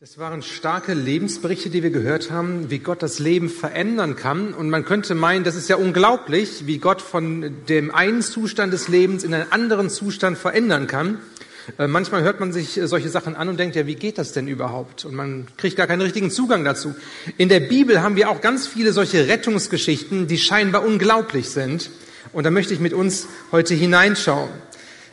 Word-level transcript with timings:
Das 0.00 0.18
waren 0.18 0.42
starke 0.42 0.92
Lebensberichte, 0.92 1.70
die 1.70 1.84
wir 1.84 1.90
gehört 1.90 2.32
haben, 2.32 2.68
wie 2.68 2.80
Gott 2.80 3.00
das 3.00 3.20
Leben 3.20 3.48
verändern 3.48 4.16
kann. 4.16 4.52
Und 4.52 4.68
man 4.68 4.84
könnte 4.84 5.14
meinen, 5.14 5.44
das 5.44 5.54
ist 5.54 5.68
ja 5.68 5.76
unglaublich, 5.76 6.66
wie 6.66 6.78
Gott 6.78 7.00
von 7.00 7.54
dem 7.68 7.94
einen 7.94 8.20
Zustand 8.20 8.72
des 8.72 8.88
Lebens 8.88 9.22
in 9.22 9.32
einen 9.32 9.52
anderen 9.52 9.90
Zustand 9.90 10.36
verändern 10.36 10.88
kann. 10.88 11.20
Äh, 11.78 11.86
manchmal 11.86 12.22
hört 12.24 12.40
man 12.40 12.52
sich 12.52 12.76
äh, 12.76 12.88
solche 12.88 13.08
Sachen 13.08 13.36
an 13.36 13.48
und 13.48 13.56
denkt, 13.56 13.76
ja, 13.76 13.86
wie 13.86 13.94
geht 13.94 14.18
das 14.18 14.32
denn 14.32 14.48
überhaupt? 14.48 15.04
Und 15.04 15.14
man 15.14 15.46
kriegt 15.58 15.76
gar 15.76 15.86
keinen 15.86 16.00
richtigen 16.00 16.32
Zugang 16.32 16.64
dazu. 16.64 16.96
In 17.38 17.48
der 17.48 17.60
Bibel 17.60 18.02
haben 18.02 18.16
wir 18.16 18.30
auch 18.30 18.40
ganz 18.40 18.66
viele 18.66 18.92
solche 18.92 19.28
Rettungsgeschichten, 19.28 20.26
die 20.26 20.38
scheinbar 20.38 20.84
unglaublich 20.84 21.50
sind. 21.50 21.88
Und 22.32 22.42
da 22.42 22.50
möchte 22.50 22.74
ich 22.74 22.80
mit 22.80 22.94
uns 22.94 23.28
heute 23.52 23.74
hineinschauen. 23.74 24.50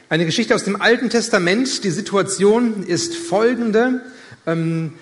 Eine 0.09 0.25
Geschichte 0.25 0.55
aus 0.55 0.63
dem 0.63 0.81
Alten 0.81 1.11
Testament. 1.11 1.83
Die 1.83 1.91
Situation 1.91 2.81
ist 2.81 3.15
folgende. 3.15 4.01
Ähm, 4.45 4.93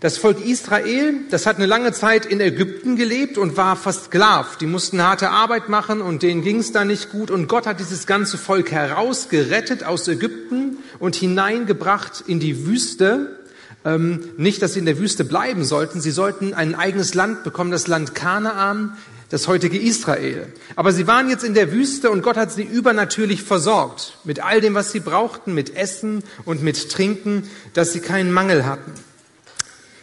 das 0.00 0.18
Volk 0.18 0.44
Israel, 0.44 1.14
das 1.30 1.46
hat 1.46 1.56
eine 1.56 1.66
lange 1.66 1.92
Zeit 1.92 2.26
in 2.26 2.40
Ägypten 2.40 2.96
gelebt 2.96 3.38
und 3.38 3.56
war 3.56 3.74
versklavt. 3.74 4.60
Die 4.60 4.66
mussten 4.66 5.02
harte 5.02 5.30
Arbeit 5.30 5.70
machen 5.70 6.02
und 6.02 6.22
denen 6.22 6.42
ging 6.42 6.58
es 6.58 6.72
da 6.72 6.84
nicht 6.84 7.10
gut. 7.10 7.30
Und 7.30 7.48
Gott 7.48 7.66
hat 7.66 7.80
dieses 7.80 8.06
ganze 8.06 8.36
Volk 8.36 8.70
herausgerettet 8.70 9.84
aus 9.84 10.06
Ägypten 10.06 10.76
und 10.98 11.16
hineingebracht 11.16 12.22
in 12.26 12.38
die 12.38 12.66
Wüste. 12.66 13.38
Ähm, 13.84 14.30
nicht, 14.36 14.60
dass 14.60 14.74
sie 14.74 14.80
in 14.80 14.86
der 14.86 14.98
Wüste 14.98 15.24
bleiben 15.24 15.64
sollten. 15.64 16.00
Sie 16.00 16.10
sollten 16.10 16.52
ein 16.52 16.74
eigenes 16.74 17.14
Land 17.14 17.42
bekommen, 17.42 17.70
das 17.70 17.86
Land 17.86 18.14
Kanaan, 18.14 18.96
das 19.30 19.46
heutige 19.46 19.78
Israel. 19.78 20.46
Aber 20.74 20.92
sie 20.92 21.06
waren 21.06 21.28
jetzt 21.28 21.44
in 21.44 21.54
der 21.54 21.72
Wüste 21.72 22.10
und 22.10 22.22
Gott 22.22 22.36
hat 22.36 22.52
sie 22.52 22.62
übernatürlich 22.62 23.42
versorgt. 23.42 24.18
Mit 24.24 24.42
all 24.42 24.60
dem, 24.60 24.74
was 24.74 24.92
sie 24.92 25.00
brauchten, 25.00 25.54
mit 25.54 25.76
Essen 25.76 26.22
und 26.44 26.62
mit 26.62 26.90
Trinken, 26.90 27.48
dass 27.74 27.92
sie 27.92 28.00
keinen 28.00 28.32
Mangel 28.32 28.64
hatten. 28.64 28.92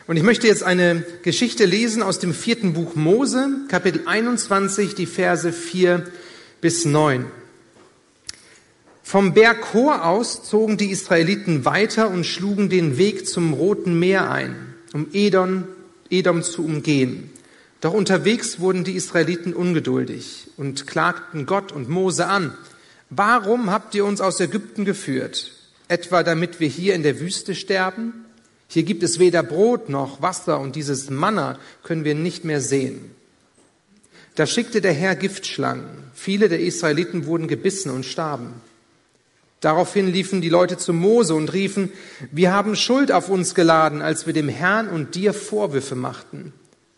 Und 0.07 0.17
ich 0.17 0.23
möchte 0.23 0.45
jetzt 0.45 0.61
eine 0.61 1.03
Geschichte 1.23 1.65
lesen 1.65 2.03
aus 2.03 2.19
dem 2.19 2.35
vierten 2.35 2.73
Buch 2.73 2.93
Mose, 2.93 3.49
Kapitel 3.69 4.03
21, 4.05 4.93
die 4.93 5.07
Verse 5.07 5.51
4 5.51 6.03
bis 6.61 6.85
9. 6.85 7.25
Vom 9.01 9.33
Berg 9.33 9.73
Hor 9.73 10.05
aus 10.05 10.43
zogen 10.43 10.77
die 10.77 10.91
Israeliten 10.91 11.65
weiter 11.65 12.09
und 12.09 12.23
schlugen 12.25 12.69
den 12.69 12.97
Weg 12.99 13.27
zum 13.27 13.53
Roten 13.53 13.97
Meer 13.97 14.29
ein, 14.29 14.75
um 14.93 15.07
Edom, 15.13 15.63
Edom 16.11 16.43
zu 16.43 16.63
umgehen. 16.63 17.31
Doch 17.85 17.93
unterwegs 17.93 18.59
wurden 18.59 18.83
die 18.83 18.95
Israeliten 18.95 19.53
ungeduldig 19.53 20.47
und 20.57 20.87
klagten 20.87 21.45
Gott 21.45 21.71
und 21.71 21.87
Mose 21.87 22.25
an. 22.25 22.57
Warum 23.11 23.69
habt 23.69 23.93
ihr 23.93 24.05
uns 24.05 24.21
aus 24.21 24.39
Ägypten 24.39 24.85
geführt? 24.85 25.51
Etwa 25.87 26.23
damit 26.23 26.59
wir 26.59 26.67
hier 26.67 26.95
in 26.95 27.03
der 27.03 27.19
Wüste 27.19 27.53
sterben? 27.53 28.25
Hier 28.67 28.81
gibt 28.81 29.03
es 29.03 29.19
weder 29.19 29.43
Brot 29.43 29.87
noch 29.87 30.19
Wasser 30.23 30.59
und 30.59 30.75
dieses 30.75 31.11
Manna 31.11 31.59
können 31.83 32.05
wir 32.05 32.15
nicht 32.15 32.43
mehr 32.43 32.59
sehen. 32.59 33.11
Da 34.33 34.47
schickte 34.47 34.81
der 34.81 34.93
Herr 34.93 35.15
Giftschlangen. 35.15 35.85
Viele 36.15 36.49
der 36.49 36.61
Israeliten 36.61 37.27
wurden 37.27 37.47
gebissen 37.47 37.91
und 37.91 38.03
starben. 38.03 38.53
Daraufhin 39.61 40.07
liefen 40.07 40.41
die 40.41 40.49
Leute 40.49 40.77
zu 40.77 40.91
Mose 40.91 41.35
und 41.35 41.53
riefen, 41.53 41.91
wir 42.31 42.51
haben 42.51 42.75
Schuld 42.75 43.11
auf 43.11 43.29
uns 43.29 43.53
geladen, 43.53 44.01
als 44.01 44.25
wir 44.25 44.33
dem 44.33 44.49
Herrn 44.49 44.87
und 44.87 45.13
dir 45.13 45.35
Vorwürfe 45.35 45.93
machten. 45.93 46.51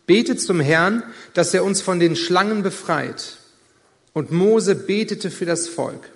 Betet 0.08 0.40
zum 0.40 0.58
Herrn, 0.58 1.02
dass 1.34 1.52
er 1.54 1.62
uns 1.62 1.82
von 1.82 2.00
den 2.00 2.16
Schlangen 2.16 2.64
befreit. 2.64 3.36
Und 4.14 4.32
Mose 4.32 4.74
betete 4.74 5.30
für 5.30 5.44
das 5.44 5.68
Volk. 5.68 6.08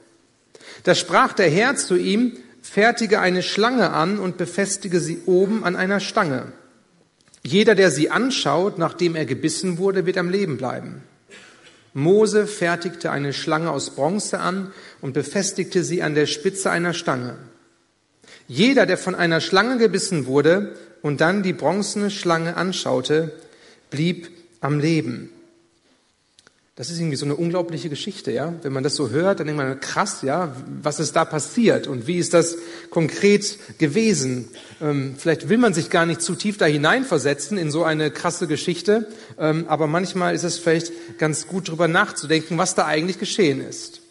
Da 0.84 0.94
sprach 0.94 1.34
der 1.34 1.50
Herr 1.50 1.76
zu 1.76 1.96
ihm, 1.96 2.32
fertige 2.62 3.20
eine 3.20 3.42
Schlange 3.42 3.90
an 3.90 4.18
und 4.18 4.38
befestige 4.38 4.98
sie 4.98 5.20
oben 5.26 5.62
an 5.62 5.76
einer 5.76 6.00
Stange. 6.00 6.52
Jeder, 7.44 7.74
der 7.74 7.90
sie 7.90 8.08
anschaut, 8.08 8.78
nachdem 8.78 9.14
er 9.14 9.26
gebissen 9.26 9.76
wurde, 9.76 10.06
wird 10.06 10.16
am 10.16 10.30
Leben 10.30 10.56
bleiben. 10.56 11.02
Mose 11.92 12.46
fertigte 12.46 13.10
eine 13.10 13.34
Schlange 13.34 13.70
aus 13.70 13.90
Bronze 13.90 14.40
an 14.40 14.72
und 15.02 15.12
befestigte 15.12 15.84
sie 15.84 16.02
an 16.02 16.14
der 16.14 16.26
Spitze 16.26 16.70
einer 16.70 16.94
Stange. 16.94 17.36
Jeder, 18.48 18.86
der 18.86 18.96
von 18.96 19.14
einer 19.14 19.42
Schlange 19.42 19.76
gebissen 19.76 20.24
wurde 20.24 20.76
und 21.02 21.20
dann 21.20 21.42
die 21.42 21.52
bronzene 21.52 22.10
Schlange 22.10 22.56
anschaute, 22.56 23.32
blieb 23.92 24.28
am 24.60 24.80
Leben. 24.80 25.30
Das 26.74 26.88
ist 26.88 26.98
irgendwie 26.98 27.16
so 27.16 27.26
eine 27.26 27.36
unglaubliche 27.36 27.90
Geschichte, 27.90 28.32
ja. 28.32 28.54
Wenn 28.62 28.72
man 28.72 28.82
das 28.82 28.96
so 28.96 29.10
hört, 29.10 29.38
dann 29.38 29.46
denkt 29.46 29.62
man, 29.62 29.78
krass, 29.78 30.22
ja, 30.22 30.56
was 30.82 31.00
ist 31.00 31.14
da 31.14 31.24
passiert 31.24 31.86
und 31.86 32.06
wie 32.06 32.16
ist 32.16 32.34
das 32.34 32.56
konkret 32.88 33.78
gewesen? 33.78 34.48
Ähm, 34.80 35.14
vielleicht 35.18 35.48
will 35.50 35.58
man 35.58 35.74
sich 35.74 35.90
gar 35.90 36.06
nicht 36.06 36.22
zu 36.22 36.34
tief 36.34 36.56
da 36.56 36.64
hineinversetzen 36.64 37.58
in 37.58 37.70
so 37.70 37.84
eine 37.84 38.10
krasse 38.10 38.46
Geschichte, 38.46 39.06
ähm, 39.38 39.66
aber 39.68 39.86
manchmal 39.86 40.34
ist 40.34 40.44
es 40.44 40.58
vielleicht 40.58 41.18
ganz 41.18 41.46
gut 41.46 41.68
drüber 41.68 41.88
nachzudenken, 41.88 42.58
was 42.58 42.74
da 42.74 42.86
eigentlich 42.86 43.18
geschehen 43.18 43.60
ist. 43.60 44.01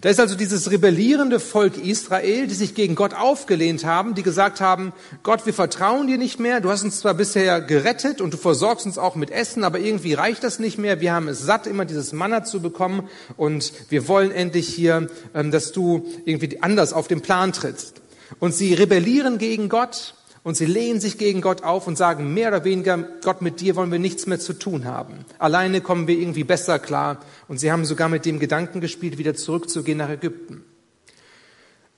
Da 0.00 0.08
ist 0.08 0.20
also 0.20 0.34
dieses 0.34 0.70
rebellierende 0.70 1.38
Volk 1.38 1.76
Israel, 1.76 2.46
die 2.46 2.54
sich 2.54 2.74
gegen 2.74 2.94
Gott 2.94 3.12
aufgelehnt 3.12 3.84
haben, 3.84 4.14
die 4.14 4.22
gesagt 4.22 4.60
haben, 4.60 4.94
Gott, 5.22 5.44
wir 5.44 5.52
vertrauen 5.52 6.06
dir 6.06 6.16
nicht 6.16 6.40
mehr, 6.40 6.60
du 6.60 6.70
hast 6.70 6.82
uns 6.82 7.00
zwar 7.00 7.12
bisher 7.12 7.60
gerettet 7.60 8.22
und 8.22 8.32
du 8.32 8.38
versorgst 8.38 8.86
uns 8.86 8.96
auch 8.96 9.16
mit 9.16 9.30
Essen, 9.30 9.64
aber 9.64 9.78
irgendwie 9.78 10.14
reicht 10.14 10.44
das 10.44 10.58
nicht 10.58 10.78
mehr, 10.78 11.00
wir 11.00 11.12
haben 11.12 11.28
es 11.28 11.42
satt, 11.42 11.66
immer 11.66 11.84
dieses 11.84 12.12
Manna 12.12 12.42
zu 12.42 12.62
bekommen 12.62 13.08
und 13.36 13.72
wir 13.90 14.08
wollen 14.08 14.30
endlich 14.30 14.68
hier, 14.68 15.08
ähm, 15.34 15.50
dass 15.50 15.72
du 15.72 16.06
irgendwie 16.24 16.62
anders 16.62 16.94
auf 16.94 17.06
den 17.06 17.20
Plan 17.20 17.52
trittst. 17.52 18.00
Und 18.38 18.54
sie 18.54 18.72
rebellieren 18.72 19.36
gegen 19.36 19.68
Gott 19.68 20.14
und 20.44 20.56
sie 20.56 20.66
lehnen 20.66 21.00
sich 21.00 21.18
gegen 21.18 21.40
Gott 21.40 21.62
auf 21.62 21.86
und 21.86 21.96
sagen 21.96 22.34
mehr 22.34 22.48
oder 22.48 22.64
weniger, 22.64 22.98
Gott, 23.22 23.42
mit 23.42 23.60
dir 23.60 23.76
wollen 23.76 23.92
wir 23.92 24.00
nichts 24.00 24.26
mehr 24.26 24.40
zu 24.40 24.54
tun 24.54 24.84
haben. 24.86 25.24
Alleine 25.38 25.80
kommen 25.80 26.08
wir 26.08 26.18
irgendwie 26.18 26.42
besser 26.42 26.80
klar. 26.80 27.20
Und 27.46 27.58
sie 27.58 27.70
haben 27.70 27.84
sogar 27.84 28.08
mit 28.08 28.26
dem 28.26 28.40
Gedanken 28.40 28.80
gespielt, 28.80 29.18
wieder 29.18 29.34
zurückzugehen 29.34 29.98
nach 29.98 30.08
Ägypten. 30.08 30.64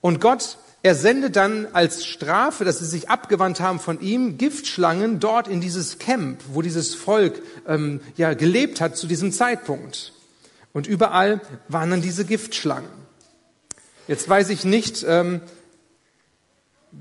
Und 0.03 0.21
Gott, 0.21 0.59
er 0.83 0.95
sendet 0.95 1.37
dann 1.37 1.69
als 1.73 2.05
Strafe, 2.05 2.67
dass 2.67 2.81
sie 2.81 2.85
sich 2.85 3.09
abgewandt 3.09 3.61
haben 3.61 3.81
von 3.81 4.03
ihm, 4.03 4.37
Giftschlangen 4.37 5.21
dort 5.21 5.49
in 5.49 5.63
dieses 5.63 5.99
Camp, 5.99 6.43
wo 6.53 6.61
dieses 6.61 6.95
Volk 6.95 7.41
ähm, 7.67 8.01
ja 8.19 8.35
gelebt 8.35 8.83
hat 8.83 8.99
zu 8.99 9.07
diesem 9.07 9.33
Zeitpunkt. 9.33 10.13
Und 10.75 10.87
überall 10.87 11.41
waren 11.69 11.89
dann 11.89 12.03
diese 12.03 12.27
Giftschlangen. 12.27 12.91
Jetzt 14.07 14.29
weiß 14.29 14.51
ich 14.51 14.67
nicht, 14.67 15.07
ähm, 15.09 15.41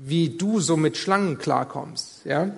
wie 0.02 0.30
du 0.30 0.60
so 0.60 0.76
mit 0.76 0.96
Schlangen 0.96 1.38
klarkommst, 1.38 2.24
ja? 2.24 2.50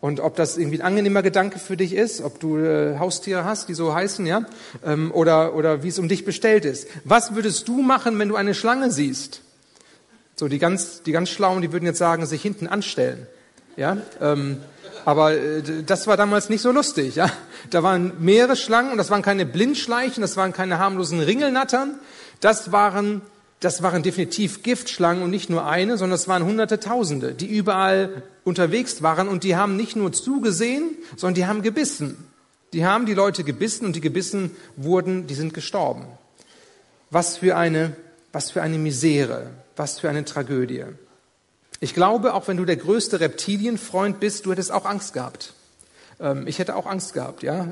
Und 0.00 0.20
ob 0.20 0.36
das 0.36 0.58
irgendwie 0.58 0.80
ein 0.80 0.86
angenehmer 0.86 1.22
Gedanke 1.22 1.58
für 1.58 1.78
dich 1.78 1.94
ist, 1.94 2.20
ob 2.20 2.38
du 2.38 2.58
äh, 2.58 2.98
Haustiere 2.98 3.44
hast, 3.44 3.70
die 3.70 3.74
so 3.74 3.94
heißen, 3.94 4.26
ja? 4.26 4.44
Ähm, 4.84 5.10
oder, 5.12 5.54
oder 5.54 5.82
wie 5.82 5.88
es 5.88 5.98
um 5.98 6.08
dich 6.08 6.26
bestellt 6.26 6.66
ist. 6.66 6.88
Was 7.04 7.34
würdest 7.34 7.68
du 7.68 7.80
machen, 7.80 8.18
wenn 8.18 8.28
du 8.28 8.36
eine 8.36 8.54
Schlange 8.54 8.90
siehst? 8.90 9.40
So, 10.36 10.48
die 10.48 10.58
ganz, 10.58 11.02
die 11.02 11.12
ganz 11.12 11.30
Schlauen, 11.30 11.62
die 11.62 11.72
würden 11.72 11.86
jetzt 11.86 11.98
sagen, 11.98 12.26
sich 12.26 12.42
hinten 12.42 12.66
anstellen, 12.66 13.26
ja? 13.76 13.96
Ähm, 14.20 14.58
aber 15.04 15.32
äh, 15.34 15.62
das 15.86 16.06
war 16.06 16.16
damals 16.16 16.48
nicht 16.48 16.62
so 16.62 16.70
lustig, 16.70 17.16
ja? 17.16 17.30
Da 17.70 17.82
waren 17.82 18.12
mehrere 18.18 18.56
Schlangen 18.56 18.92
und 18.92 18.98
das 18.98 19.10
waren 19.10 19.22
keine 19.22 19.46
Blindschleichen, 19.46 20.20
das 20.20 20.36
waren 20.36 20.52
keine 20.52 20.78
harmlosen 20.78 21.20
Ringelnattern, 21.20 21.98
das 22.40 22.72
waren 22.72 23.22
das 23.60 23.82
waren 23.82 24.02
definitiv 24.02 24.62
Giftschlangen 24.62 25.22
und 25.22 25.30
nicht 25.30 25.48
nur 25.48 25.66
eine, 25.66 25.96
sondern 25.96 26.16
es 26.16 26.28
waren 26.28 26.44
Hunderte, 26.44 26.80
Tausende, 26.80 27.32
die 27.32 27.46
überall 27.46 28.22
unterwegs 28.44 29.02
waren 29.02 29.28
und 29.28 29.42
die 29.44 29.56
haben 29.56 29.76
nicht 29.76 29.96
nur 29.96 30.12
zugesehen, 30.12 30.90
sondern 31.16 31.34
die 31.34 31.46
haben 31.46 31.62
gebissen. 31.62 32.16
Die 32.72 32.84
haben 32.84 33.06
die 33.06 33.14
Leute 33.14 33.44
gebissen 33.44 33.86
und 33.86 33.96
die 33.96 34.00
gebissen 34.00 34.50
wurden, 34.76 35.26
die 35.26 35.34
sind 35.34 35.54
gestorben. 35.54 36.06
Was 37.10 37.38
für 37.38 37.56
eine, 37.56 37.96
was 38.32 38.50
für 38.50 38.62
eine 38.62 38.78
Misere, 38.78 39.50
was 39.76 40.00
für 40.00 40.10
eine 40.10 40.24
Tragödie. 40.24 40.84
Ich 41.80 41.94
glaube, 41.94 42.34
auch 42.34 42.48
wenn 42.48 42.56
du 42.56 42.64
der 42.64 42.76
größte 42.76 43.20
Reptilienfreund 43.20 44.20
bist, 44.20 44.46
du 44.46 44.52
hättest 44.52 44.72
auch 44.72 44.84
Angst 44.84 45.12
gehabt. 45.12 45.54
Ähm, 46.20 46.46
ich 46.46 46.58
hätte 46.58 46.76
auch 46.76 46.86
Angst 46.86 47.14
gehabt, 47.14 47.42
ja. 47.42 47.68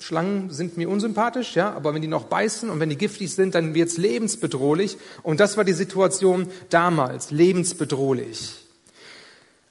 Schlangen 0.00 0.50
sind 0.50 0.76
mir 0.76 0.88
unsympathisch, 0.88 1.54
ja, 1.56 1.72
aber 1.72 1.94
wenn 1.94 2.02
die 2.02 2.08
noch 2.08 2.24
beißen 2.24 2.70
und 2.70 2.80
wenn 2.80 2.88
die 2.88 2.96
giftig 2.96 3.34
sind, 3.34 3.54
dann 3.54 3.74
wird's 3.74 3.98
lebensbedrohlich. 3.98 4.96
Und 5.22 5.40
das 5.40 5.56
war 5.56 5.64
die 5.64 5.74
Situation 5.74 6.48
damals, 6.70 7.30
lebensbedrohlich. 7.30 8.54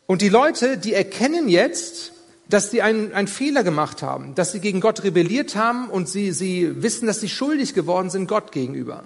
Und 0.06 0.22
die 0.22 0.30
Leute, 0.30 0.78
die 0.78 0.94
erkennen 0.94 1.50
jetzt, 1.50 2.14
dass 2.48 2.72
sie 2.72 2.82
einen, 2.82 3.14
einen 3.14 3.28
Fehler 3.28 3.64
gemacht 3.64 4.02
haben, 4.02 4.34
dass 4.36 4.52
sie 4.52 4.60
gegen 4.60 4.82
Gott 4.82 5.04
rebelliert 5.04 5.56
haben 5.56 5.90
und 5.90 6.10
sie, 6.10 6.32
sie 6.32 6.82
wissen, 6.82 7.06
dass 7.08 7.22
sie 7.22 7.30
schuldig 7.30 7.74
geworden 7.74 8.10
sind 8.10 8.28
Gott 8.28 8.52
gegenüber. 8.52 9.04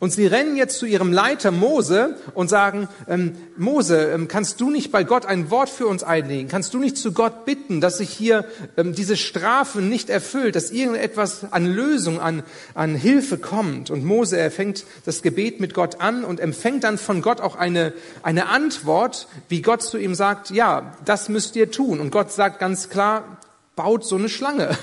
Und 0.00 0.12
sie 0.12 0.26
rennen 0.26 0.56
jetzt 0.56 0.78
zu 0.78 0.86
ihrem 0.86 1.12
Leiter 1.12 1.50
Mose 1.50 2.16
und 2.34 2.48
sagen, 2.48 2.88
ähm, 3.08 3.36
Mose, 3.56 4.10
ähm, 4.12 4.28
kannst 4.28 4.60
du 4.60 4.70
nicht 4.70 4.90
bei 4.90 5.04
Gott 5.04 5.26
ein 5.26 5.50
Wort 5.50 5.68
für 5.68 5.86
uns 5.86 6.02
einlegen? 6.02 6.48
Kannst 6.48 6.74
du 6.74 6.78
nicht 6.78 6.96
zu 6.96 7.12
Gott 7.12 7.44
bitten, 7.44 7.80
dass 7.80 7.98
sich 7.98 8.10
hier 8.10 8.44
ähm, 8.76 8.94
diese 8.94 9.16
Strafe 9.16 9.80
nicht 9.80 10.10
erfüllt, 10.10 10.56
dass 10.56 10.70
irgendetwas 10.70 11.52
an 11.52 11.66
Lösung, 11.66 12.20
an, 12.20 12.42
an 12.74 12.94
Hilfe 12.94 13.38
kommt? 13.38 13.90
Und 13.90 14.04
Mose, 14.04 14.38
er 14.38 14.50
fängt 14.50 14.84
das 15.04 15.22
Gebet 15.22 15.60
mit 15.60 15.74
Gott 15.74 16.00
an 16.00 16.24
und 16.24 16.40
empfängt 16.40 16.84
dann 16.84 16.98
von 16.98 17.22
Gott 17.22 17.40
auch 17.40 17.56
eine, 17.56 17.92
eine 18.22 18.48
Antwort, 18.48 19.28
wie 19.48 19.62
Gott 19.62 19.82
zu 19.82 19.98
ihm 19.98 20.14
sagt, 20.14 20.50
ja, 20.50 20.96
das 21.04 21.28
müsst 21.28 21.56
ihr 21.56 21.70
tun. 21.70 22.00
Und 22.00 22.10
Gott 22.10 22.32
sagt 22.32 22.58
ganz 22.58 22.88
klar, 22.88 23.38
baut 23.76 24.04
so 24.04 24.16
eine 24.16 24.28
Schlange 24.28 24.76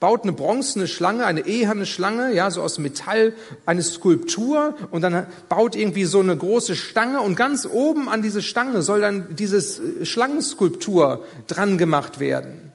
baut 0.00 0.22
eine 0.22 0.32
bronzene 0.32 0.86
Schlange, 0.86 1.26
eine 1.26 1.46
eherne 1.46 1.86
Schlange, 1.86 2.32
ja, 2.34 2.50
so 2.50 2.62
aus 2.62 2.78
Metall, 2.78 3.32
eine 3.66 3.82
Skulptur 3.82 4.74
und 4.90 5.02
dann 5.02 5.26
baut 5.48 5.76
irgendwie 5.76 6.04
so 6.04 6.20
eine 6.20 6.36
große 6.36 6.76
Stange 6.76 7.20
und 7.20 7.36
ganz 7.36 7.66
oben 7.66 8.08
an 8.08 8.22
diese 8.22 8.42
Stange 8.42 8.82
soll 8.82 9.00
dann 9.00 9.34
dieses 9.36 9.78
äh, 9.78 10.04
Schlangenskulptur 10.04 11.24
dran 11.46 11.78
gemacht 11.78 12.20
werden. 12.20 12.72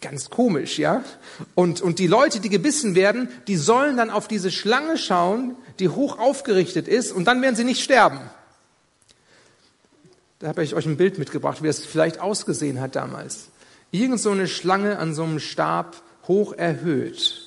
Ganz 0.00 0.28
komisch, 0.28 0.78
ja? 0.78 1.02
Und, 1.54 1.80
und 1.80 1.98
die 1.98 2.06
Leute, 2.06 2.40
die 2.40 2.50
gebissen 2.50 2.94
werden, 2.94 3.28
die 3.46 3.56
sollen 3.56 3.96
dann 3.96 4.10
auf 4.10 4.28
diese 4.28 4.50
Schlange 4.50 4.98
schauen, 4.98 5.56
die 5.78 5.88
hoch 5.88 6.18
aufgerichtet 6.18 6.88
ist 6.88 7.12
und 7.12 7.24
dann 7.24 7.40
werden 7.40 7.56
sie 7.56 7.64
nicht 7.64 7.82
sterben. 7.82 8.20
Da 10.40 10.48
habe 10.48 10.62
ich 10.62 10.74
euch 10.74 10.84
ein 10.84 10.98
Bild 10.98 11.18
mitgebracht, 11.18 11.62
wie 11.62 11.68
das 11.68 11.80
vielleicht 11.80 12.20
ausgesehen 12.20 12.80
hat 12.80 12.96
damals. 12.96 13.48
Irgend 13.92 14.20
so 14.20 14.30
eine 14.30 14.46
Schlange 14.46 14.98
an 14.98 15.14
so 15.14 15.22
einem 15.22 15.38
Stab 15.38 16.02
hoch 16.26 16.52
erhöht. 16.52 17.42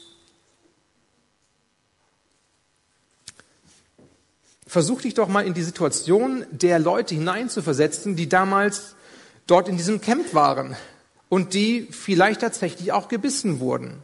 Versuch 4.66 5.02
dich 5.02 5.14
doch 5.14 5.30
mal 5.30 5.46
in 5.46 5.54
die 5.54 5.64
Situation 5.64 6.46
der 6.52 6.78
Leute 6.78 7.16
hineinzuversetzen, 7.16 8.16
die 8.16 8.28
damals 8.28 8.96
dort 9.48 9.70
in 9.70 9.78
diesem 9.78 10.02
Camp 10.02 10.34
waren 10.34 10.76
und 11.30 11.54
die 11.54 11.88
vielleicht 11.90 12.42
tatsächlich 12.42 12.92
auch 12.92 13.08
gebissen 13.08 13.60
wurden. 13.60 14.04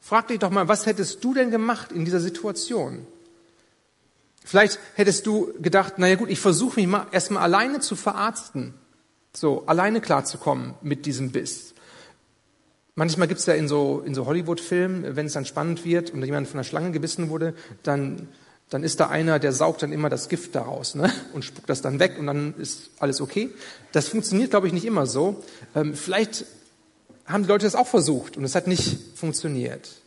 Frag 0.00 0.28
dich 0.28 0.40
doch 0.40 0.50
mal, 0.50 0.66
was 0.66 0.86
hättest 0.86 1.22
du 1.22 1.34
denn 1.34 1.50
gemacht 1.50 1.92
in 1.92 2.04
dieser 2.04 2.20
Situation? 2.20 3.06
Vielleicht 4.44 4.80
hättest 4.94 5.26
du 5.26 5.52
gedacht, 5.60 5.98
naja 5.98 6.16
gut, 6.16 6.30
ich 6.30 6.40
versuche 6.40 6.80
mich 6.80 6.88
mal 6.88 7.06
erstmal 7.12 7.44
alleine 7.44 7.80
zu 7.80 7.94
verarzten, 7.94 8.74
so 9.32 9.64
alleine 9.66 10.00
klarzukommen 10.00 10.74
mit 10.82 11.06
diesem 11.06 11.30
Biss. 11.30 11.74
Manchmal 13.00 13.28
gibt 13.28 13.40
es 13.40 13.46
ja 13.46 13.54
in 13.54 13.66
so, 13.66 14.02
in 14.04 14.14
so 14.14 14.26
Hollywood-Filmen, 14.26 15.16
wenn 15.16 15.24
es 15.24 15.32
dann 15.32 15.46
spannend 15.46 15.86
wird 15.86 16.10
und 16.10 16.22
jemand 16.22 16.46
von 16.48 16.58
einer 16.58 16.64
Schlange 16.64 16.90
gebissen 16.90 17.30
wurde, 17.30 17.54
dann, 17.82 18.28
dann 18.68 18.84
ist 18.84 19.00
da 19.00 19.08
einer, 19.08 19.38
der 19.38 19.54
saugt 19.54 19.82
dann 19.82 19.90
immer 19.90 20.10
das 20.10 20.28
Gift 20.28 20.54
daraus 20.54 20.94
ne? 20.94 21.10
und 21.32 21.42
spuckt 21.42 21.70
das 21.70 21.80
dann 21.80 21.98
weg 21.98 22.18
und 22.18 22.26
dann 22.26 22.52
ist 22.58 22.90
alles 22.98 23.22
okay. 23.22 23.48
Das 23.92 24.08
funktioniert, 24.08 24.50
glaube 24.50 24.66
ich, 24.66 24.74
nicht 24.74 24.84
immer 24.84 25.06
so. 25.06 25.42
Ähm, 25.74 25.94
vielleicht 25.94 26.44
haben 27.24 27.44
die 27.44 27.48
Leute 27.48 27.64
das 27.64 27.74
auch 27.74 27.86
versucht 27.86 28.36
und 28.36 28.44
es 28.44 28.54
hat 28.54 28.66
nicht 28.66 28.98
funktioniert. 29.14 29.99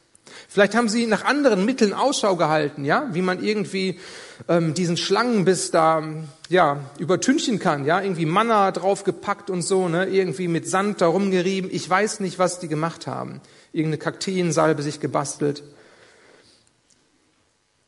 Vielleicht 0.48 0.76
haben 0.76 0.90
sie 0.90 1.06
nach 1.06 1.26
anderen 1.26 1.66
Mitteln 1.66 1.94
Ausschau 1.94 2.36
gehalten, 2.36 2.86
ja, 2.86 3.10
wie 3.12 3.22
man 3.22 3.44
irgendwie 3.44 4.00
ähm, 4.48 4.74
diesen 4.74 4.98
Schlangenbiss 4.98 5.72
da 5.72 6.04
ja 6.50 6.80
übertünchen 6.98 7.60
kann, 7.60 7.86
ja, 7.86 8.02
irgendwie 8.02 8.26
Manna 8.26 8.72
draufgepackt 8.72 9.50
und 9.50 9.62
so, 9.62 9.90
ne, 9.90 10.06
irgendwie 10.06 10.48
mit 10.48 10.68
Sand 10.68 11.02
da 11.02 11.08
rumgerieben. 11.08 11.70
Ich 11.72 11.90
weiß 11.90 12.20
nicht, 12.20 12.40
was 12.40 12.60
die 12.60 12.68
gemacht 12.68 13.08
haben. 13.08 13.42
Irgendeine 13.72 14.00
Kakteensalbe 14.00 14.82
sich 14.84 15.00
gebastelt. 15.00 15.64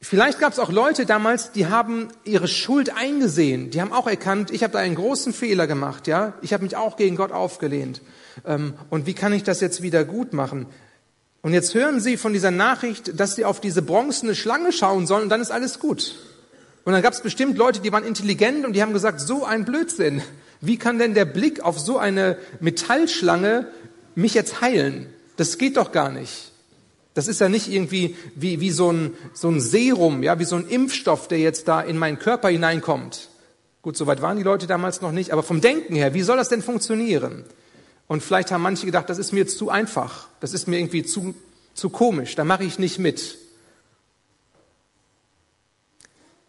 Vielleicht 0.02 0.40
gab 0.40 0.54
es 0.54 0.60
auch 0.60 0.72
Leute 0.72 1.08
damals, 1.08 1.52
die 1.52 1.66
haben 1.66 2.10
ihre 2.26 2.48
Schuld 2.48 2.96
eingesehen. 2.96 3.72
Die 3.72 3.82
haben 3.82 3.92
auch 3.92 4.06
erkannt, 4.06 4.52
ich 4.52 4.62
habe 4.62 4.74
da 4.74 4.80
einen 4.80 4.94
großen 4.94 5.34
Fehler 5.34 5.66
gemacht, 5.66 6.06
ja. 6.06 6.34
Ich 6.44 6.54
habe 6.54 6.64
mich 6.64 6.76
auch 6.76 6.96
gegen 6.96 7.16
Gott 7.16 7.32
aufgelehnt. 7.32 8.02
Ähm, 8.46 8.76
und 8.92 9.08
wie 9.08 9.16
kann 9.16 9.34
ich 9.34 9.44
das 9.44 9.62
jetzt 9.62 9.82
wieder 9.82 10.06
gut 10.06 10.32
machen? 10.32 10.68
Und 11.46 11.54
jetzt 11.54 11.76
hören 11.76 12.00
sie 12.00 12.18
von 12.18 12.34
dieser 12.34 12.50
Nachricht, 12.50 13.20
dass 13.20 13.36
sie 13.36 13.46
auf 13.46 13.62
diese 13.62 13.84
bronzene 13.84 14.34
Schlange 14.34 14.72
schauen 14.72 15.06
sollen 15.06 15.22
und 15.22 15.30
dann 15.30 15.42
ist 15.42 15.52
alles 15.52 15.78
gut. 15.78 16.16
Und 16.86 16.94
dann 16.94 17.04
gab 17.04 17.14
es 17.14 17.22
bestimmt 17.22 17.56
Leute, 17.56 17.82
die 17.82 17.92
waren 17.92 18.04
intelligent 18.04 18.66
und 18.66 18.74
die 18.74 18.82
haben 18.82 18.94
gesagt, 18.94 19.22
so 19.22 19.46
ein 19.46 19.64
Blödsinn. 19.64 20.24
Wie 20.60 20.78
kann 20.78 20.98
denn 20.98 21.14
der 21.14 21.26
Blick 21.26 21.64
auf 21.64 21.80
so 21.80 22.00
eine 22.00 22.40
Metallschlange 22.62 23.68
mich 24.16 24.34
jetzt 24.34 24.60
heilen? 24.62 25.06
Das 25.38 25.60
geht 25.60 25.78
doch 25.78 25.92
gar 25.92 26.10
nicht. 26.10 26.52
Das 27.14 27.28
ist 27.28 27.40
ja 27.40 27.48
nicht 27.48 27.72
irgendwie 27.72 28.16
wie, 28.34 28.60
wie 28.60 28.72
so, 28.72 28.92
ein, 28.92 29.14
so 29.36 29.48
ein 29.48 29.62
Serum, 29.62 30.24
ja, 30.24 30.40
wie 30.40 30.46
so 30.46 30.56
ein 30.56 30.68
Impfstoff, 30.68 31.28
der 31.28 31.38
jetzt 31.38 31.68
da 31.68 31.80
in 31.80 32.00
meinen 32.00 32.18
Körper 32.18 32.50
hineinkommt. 32.50 33.30
Gut, 33.84 33.98
soweit 33.98 34.24
waren 34.24 34.38
die 34.38 34.44
Leute 34.44 34.66
damals 34.66 35.02
noch 35.02 35.12
nicht, 35.12 35.30
aber 35.30 35.44
vom 35.44 35.62
Denken 35.62 35.94
her, 35.94 36.16
wie 36.16 36.24
soll 36.24 36.38
das 36.38 36.50
denn 36.50 36.64
funktionieren? 36.64 37.46
Und 38.08 38.22
vielleicht 38.22 38.52
haben 38.52 38.62
manche 38.62 38.86
gedacht, 38.86 39.10
das 39.10 39.18
ist 39.18 39.32
mir 39.32 39.40
jetzt 39.40 39.58
zu 39.58 39.70
einfach, 39.70 40.28
das 40.40 40.54
ist 40.54 40.68
mir 40.68 40.78
irgendwie 40.78 41.04
zu, 41.04 41.34
zu 41.74 41.90
komisch, 41.90 42.36
da 42.36 42.44
mache 42.44 42.64
ich 42.64 42.78
nicht 42.78 43.00
mit. 43.00 43.38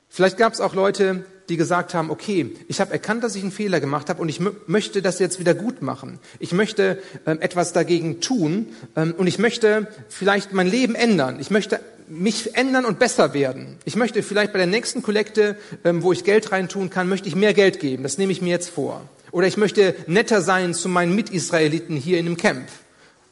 Vielleicht 0.08 0.38
gab 0.38 0.52
es 0.52 0.60
auch 0.60 0.74
Leute, 0.74 1.24
die 1.48 1.56
gesagt 1.56 1.94
haben, 1.94 2.10
okay, 2.10 2.54
ich 2.68 2.80
habe 2.80 2.92
erkannt, 2.92 3.22
dass 3.22 3.36
ich 3.36 3.42
einen 3.42 3.52
Fehler 3.52 3.80
gemacht 3.80 4.08
habe 4.08 4.20
und 4.20 4.28
ich 4.28 4.40
möchte 4.66 5.02
das 5.02 5.18
jetzt 5.18 5.38
wieder 5.38 5.54
gut 5.54 5.82
machen. 5.82 6.18
Ich 6.38 6.52
möchte 6.52 7.02
ähm, 7.26 7.40
etwas 7.40 7.72
dagegen 7.72 8.20
tun 8.20 8.68
ähm, 8.96 9.14
und 9.16 9.26
ich 9.26 9.38
möchte 9.38 9.86
vielleicht 10.08 10.52
mein 10.52 10.66
Leben 10.66 10.94
ändern. 10.94 11.38
Ich 11.40 11.50
möchte 11.50 11.80
mich 12.08 12.56
ändern 12.56 12.84
und 12.84 12.98
besser 12.98 13.34
werden. 13.34 13.76
Ich 13.84 13.96
möchte 13.96 14.22
vielleicht 14.22 14.52
bei 14.52 14.58
der 14.58 14.66
nächsten 14.66 15.02
Kollekte, 15.02 15.56
ähm, 15.84 16.02
wo 16.02 16.12
ich 16.12 16.24
Geld 16.24 16.52
reintun 16.52 16.90
kann, 16.90 17.08
möchte 17.08 17.28
ich 17.28 17.36
mehr 17.36 17.54
Geld 17.54 17.80
geben. 17.80 18.02
Das 18.02 18.18
nehme 18.18 18.32
ich 18.32 18.42
mir 18.42 18.50
jetzt 18.50 18.70
vor. 18.70 19.02
Oder 19.36 19.48
ich 19.48 19.58
möchte 19.58 19.94
netter 20.06 20.40
sein 20.40 20.72
zu 20.72 20.88
meinen 20.88 21.14
Mitisraeliten 21.14 21.94
hier 21.94 22.18
in 22.18 22.24
dem 22.24 22.38
Camp. 22.38 22.70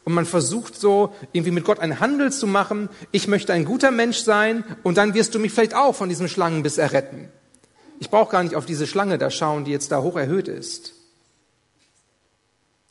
Und 0.04 0.12
man 0.12 0.26
versucht 0.26 0.78
so 0.78 1.14
irgendwie 1.32 1.50
mit 1.50 1.64
Gott 1.64 1.78
einen 1.78 1.98
Handel 1.98 2.30
zu 2.30 2.46
machen. 2.46 2.90
Ich 3.10 3.26
möchte 3.26 3.54
ein 3.54 3.64
guter 3.64 3.90
Mensch 3.90 4.18
sein 4.18 4.64
und 4.82 4.98
dann 4.98 5.14
wirst 5.14 5.34
du 5.34 5.38
mich 5.38 5.52
vielleicht 5.52 5.74
auch 5.74 5.94
von 5.94 6.10
diesem 6.10 6.28
Schlangenbiss 6.28 6.76
erretten. 6.76 7.30
Ich 8.00 8.10
brauche 8.10 8.32
gar 8.32 8.42
nicht 8.42 8.54
auf 8.54 8.66
diese 8.66 8.86
Schlange 8.86 9.16
da 9.16 9.30
schauen, 9.30 9.64
die 9.64 9.70
jetzt 9.70 9.92
da 9.92 10.02
hoch 10.02 10.18
erhöht 10.18 10.46
ist. 10.46 10.92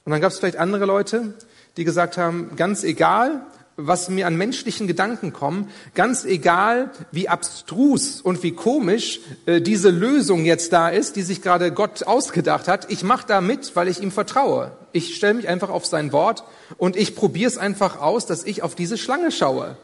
Und 0.06 0.12
dann 0.12 0.20
gab 0.20 0.32
es 0.32 0.40
vielleicht 0.40 0.58
andere 0.58 0.86
Leute, 0.86 1.36
die 1.78 1.84
gesagt 1.84 2.18
haben, 2.18 2.56
ganz 2.56 2.84
egal, 2.84 3.46
was 3.76 4.10
mir 4.10 4.28
an 4.28 4.36
menschlichen 4.36 4.88
Gedanken 4.88 5.34
kommen, 5.34 5.70
ganz 5.96 6.26
egal, 6.26 6.92
wie 7.12 7.30
abstrus 7.30 8.22
und 8.22 8.44
wie 8.44 8.52
komisch 8.52 9.20
äh, 9.46 9.62
diese 9.62 9.90
Lösung 9.90 10.46
jetzt 10.46 10.74
da 10.74 10.90
ist, 10.90 11.16
die 11.16 11.24
sich 11.24 11.42
gerade 11.42 11.72
Gott 11.72 12.04
ausgedacht 12.04 12.68
hat. 12.68 12.92
Ich 12.92 13.04
mache 13.04 13.28
da 13.28 13.42
mit, 13.42 13.76
weil 13.76 13.88
ich 13.88 14.02
ihm 14.02 14.12
vertraue. 14.12 14.72
Ich 14.92 15.16
stelle 15.16 15.34
mich 15.34 15.48
einfach 15.48 15.70
auf 15.70 15.86
sein 15.86 16.12
Wort 16.12 16.44
und 16.78 16.96
ich 16.96 17.16
probiere 17.16 17.50
es 17.50 17.58
einfach 17.58 18.00
aus, 18.00 18.26
dass 18.26 18.44
ich 18.44 18.62
auf 18.62 18.76
diese 18.76 18.98
Schlange 18.98 19.32
schaue. 19.32 19.78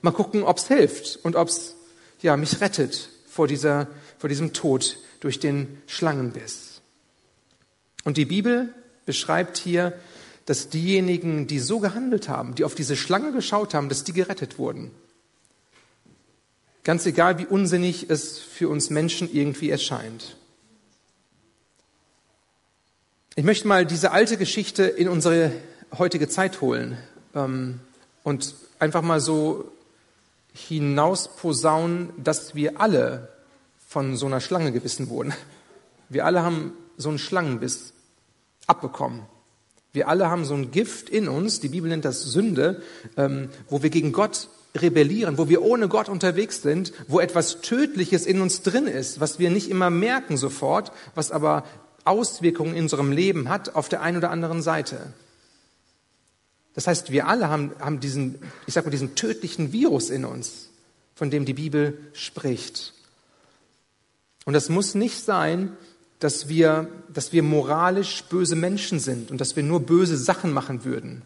Mal 0.00 0.12
gucken, 0.12 0.42
ob's 0.42 0.68
hilft 0.68 1.18
und 1.22 1.36
ob's 1.36 1.74
ja 2.20 2.36
mich 2.36 2.60
rettet 2.60 3.10
vor 3.28 3.46
dieser 3.46 3.88
vor 4.18 4.28
diesem 4.28 4.52
Tod 4.52 4.98
durch 5.20 5.38
den 5.38 5.80
Schlangenbiss. 5.86 6.80
Und 8.04 8.16
die 8.16 8.24
Bibel 8.24 8.74
beschreibt 9.06 9.56
hier 9.56 9.92
dass 10.48 10.70
diejenigen, 10.70 11.46
die 11.46 11.58
so 11.58 11.78
gehandelt 11.78 12.30
haben, 12.30 12.54
die 12.54 12.64
auf 12.64 12.74
diese 12.74 12.96
Schlange 12.96 13.32
geschaut 13.32 13.74
haben, 13.74 13.90
dass 13.90 14.04
die 14.04 14.14
gerettet 14.14 14.58
wurden. 14.58 14.90
Ganz 16.84 17.04
egal, 17.04 17.38
wie 17.38 17.44
unsinnig 17.44 18.08
es 18.08 18.38
für 18.38 18.70
uns 18.70 18.88
Menschen 18.88 19.30
irgendwie 19.30 19.68
erscheint. 19.68 20.38
Ich 23.36 23.44
möchte 23.44 23.68
mal 23.68 23.84
diese 23.84 24.12
alte 24.12 24.38
Geschichte 24.38 24.84
in 24.84 25.10
unsere 25.10 25.52
heutige 25.98 26.30
Zeit 26.30 26.62
holen 26.62 26.96
ähm, 27.34 27.80
und 28.24 28.54
einfach 28.78 29.02
mal 29.02 29.20
so 29.20 29.70
hinausposaunen, 30.54 32.08
dass 32.16 32.54
wir 32.54 32.80
alle 32.80 33.28
von 33.86 34.16
so 34.16 34.24
einer 34.24 34.40
Schlange 34.40 34.72
gebissen 34.72 35.10
wurden. 35.10 35.34
Wir 36.08 36.24
alle 36.24 36.42
haben 36.42 36.72
so 36.96 37.10
einen 37.10 37.18
Schlangenbiss 37.18 37.92
abbekommen. 38.66 39.26
Wir 39.92 40.08
alle 40.08 40.30
haben 40.30 40.44
so 40.44 40.54
ein 40.54 40.70
Gift 40.70 41.08
in 41.08 41.28
uns, 41.28 41.60
die 41.60 41.68
Bibel 41.68 41.88
nennt 41.88 42.04
das 42.04 42.22
Sünde, 42.22 42.82
ähm, 43.16 43.48
wo 43.68 43.82
wir 43.82 43.90
gegen 43.90 44.12
Gott 44.12 44.48
rebellieren, 44.76 45.38
wo 45.38 45.48
wir 45.48 45.62
ohne 45.62 45.88
Gott 45.88 46.08
unterwegs 46.08 46.62
sind, 46.62 46.92
wo 47.08 47.20
etwas 47.20 47.60
Tödliches 47.60 48.26
in 48.26 48.40
uns 48.40 48.62
drin 48.62 48.86
ist, 48.86 49.20
was 49.20 49.38
wir 49.38 49.50
nicht 49.50 49.70
immer 49.70 49.90
merken 49.90 50.36
sofort, 50.36 50.92
was 51.14 51.30
aber 51.30 51.64
Auswirkungen 52.04 52.74
in 52.74 52.82
unserem 52.82 53.12
Leben 53.12 53.48
hat 53.48 53.74
auf 53.74 53.88
der 53.88 54.02
einen 54.02 54.18
oder 54.18 54.30
anderen 54.30 54.62
Seite. 54.62 55.12
Das 56.74 56.86
heißt, 56.86 57.10
wir 57.10 57.26
alle 57.26 57.48
haben, 57.48 57.72
haben 57.80 58.00
diesen, 58.00 58.36
ich 58.66 58.74
sag 58.74 58.84
mal, 58.84 58.90
diesen 58.90 59.14
tödlichen 59.14 59.72
Virus 59.72 60.10
in 60.10 60.24
uns, 60.24 60.68
von 61.14 61.30
dem 61.30 61.44
die 61.44 61.54
Bibel 61.54 61.98
spricht. 62.12 62.94
Und 64.44 64.52
das 64.52 64.68
muss 64.68 64.94
nicht 64.94 65.18
sein, 65.24 65.76
dass 66.20 66.48
wir, 66.48 66.88
dass 67.12 67.32
wir 67.32 67.42
moralisch 67.42 68.24
böse 68.24 68.56
Menschen 68.56 68.98
sind 68.98 69.30
und 69.30 69.40
dass 69.40 69.56
wir 69.56 69.62
nur 69.62 69.80
böse 69.80 70.16
Sachen 70.16 70.52
machen 70.52 70.84
würden. 70.84 71.22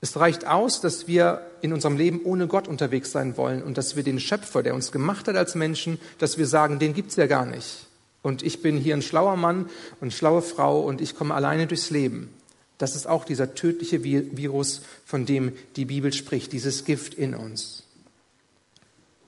Es 0.00 0.16
reicht 0.16 0.46
aus, 0.46 0.80
dass 0.80 1.08
wir 1.08 1.40
in 1.62 1.72
unserem 1.72 1.96
Leben 1.96 2.20
ohne 2.24 2.46
Gott 2.46 2.68
unterwegs 2.68 3.12
sein 3.12 3.36
wollen 3.36 3.62
und 3.62 3.78
dass 3.78 3.96
wir 3.96 4.02
den 4.02 4.20
Schöpfer, 4.20 4.62
der 4.62 4.74
uns 4.74 4.92
gemacht 4.92 5.26
hat 5.26 5.36
als 5.36 5.54
Menschen, 5.54 5.98
dass 6.18 6.38
wir 6.38 6.46
sagen, 6.46 6.78
den 6.78 6.94
gibt's 6.94 7.16
ja 7.16 7.26
gar 7.26 7.46
nicht. 7.46 7.86
Und 8.22 8.42
ich 8.42 8.60
bin 8.60 8.76
hier 8.76 8.94
ein 8.94 9.02
schlauer 9.02 9.36
Mann 9.36 9.70
und 10.00 10.12
schlaue 10.12 10.42
Frau 10.42 10.80
und 10.80 11.00
ich 11.00 11.14
komme 11.14 11.34
alleine 11.34 11.66
durchs 11.66 11.90
Leben. 11.90 12.30
Das 12.78 12.94
ist 12.94 13.06
auch 13.06 13.24
dieser 13.24 13.54
tödliche 13.54 14.04
Virus, 14.04 14.82
von 15.06 15.24
dem 15.24 15.52
die 15.76 15.86
Bibel 15.86 16.12
spricht, 16.12 16.52
dieses 16.52 16.84
Gift 16.84 17.14
in 17.14 17.34
uns. 17.34 17.85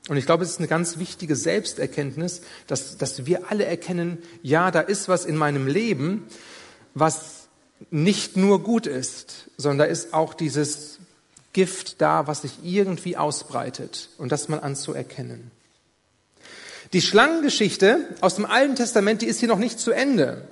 Und 0.09 0.17
ich 0.17 0.27
glaube, 0.27 0.43
es 0.43 0.50
ist 0.50 0.59
eine 0.59 0.69
ganz 0.69 0.99
wichtige 0.99 1.37
Selbsterkenntnis, 1.37 2.41
dass, 2.67 2.97
dass 2.97 3.27
wir 3.27 3.50
alle 3.50 3.67
erkennen, 3.67 4.19
ja, 4.43 4.71
da 4.71 4.81
ist 4.81 5.09
was 5.09 5.27
in 5.27 5.37
meinem 5.37 5.67
Leben, 5.67 6.27
was 6.95 7.49
nicht 7.91 8.37
nur 8.37 8.62
gut 8.62 8.87
ist, 8.87 9.50
sondern 9.57 9.79
da 9.79 9.85
ist 9.85 10.15
auch 10.15 10.35
dieses 10.35 10.99
Gift 11.53 12.00
da, 12.00 12.27
was 12.27 12.43
sich 12.43 12.59
irgendwie 12.62 13.17
ausbreitet 13.17 14.09
und 14.19 14.33
das 14.33 14.49
mal 14.49 14.61
anzuerkennen. 14.61 15.50
Die 16.93 17.03
Schlangengeschichte 17.03 18.09
aus 18.21 18.37
dem 18.37 18.47
Alten 18.47 18.75
Testament, 18.75 19.21
die 19.21 19.27
ist 19.27 19.41
hier 19.41 19.49
noch 19.49 19.59
nicht 19.59 19.79
zu 19.79 19.91
Ende. 19.91 20.49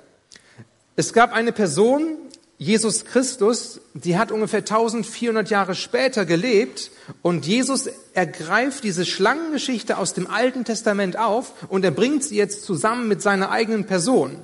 Es 0.95 1.13
gab 1.13 1.33
eine 1.33 1.51
Person, 1.51 2.17
Jesus 2.59 3.05
Christus, 3.05 3.81
die 3.93 4.17
hat 4.17 4.31
ungefähr 4.31 4.61
1400 4.61 5.47
Jahre 5.51 5.75
später 5.75 6.25
gelebt 6.25 6.89
und 7.21 7.45
Jesus 7.45 7.87
ergreift 8.15 8.83
diese 8.83 9.05
Schlangengeschichte 9.05 9.99
aus 9.99 10.15
dem 10.15 10.25
Alten 10.25 10.65
Testament 10.65 11.19
auf 11.19 11.53
und 11.69 11.85
er 11.85 11.91
bringt 11.91 12.23
sie 12.23 12.35
jetzt 12.35 12.63
zusammen 12.63 13.07
mit 13.07 13.21
seiner 13.21 13.51
eigenen 13.51 13.85
Person. 13.85 14.37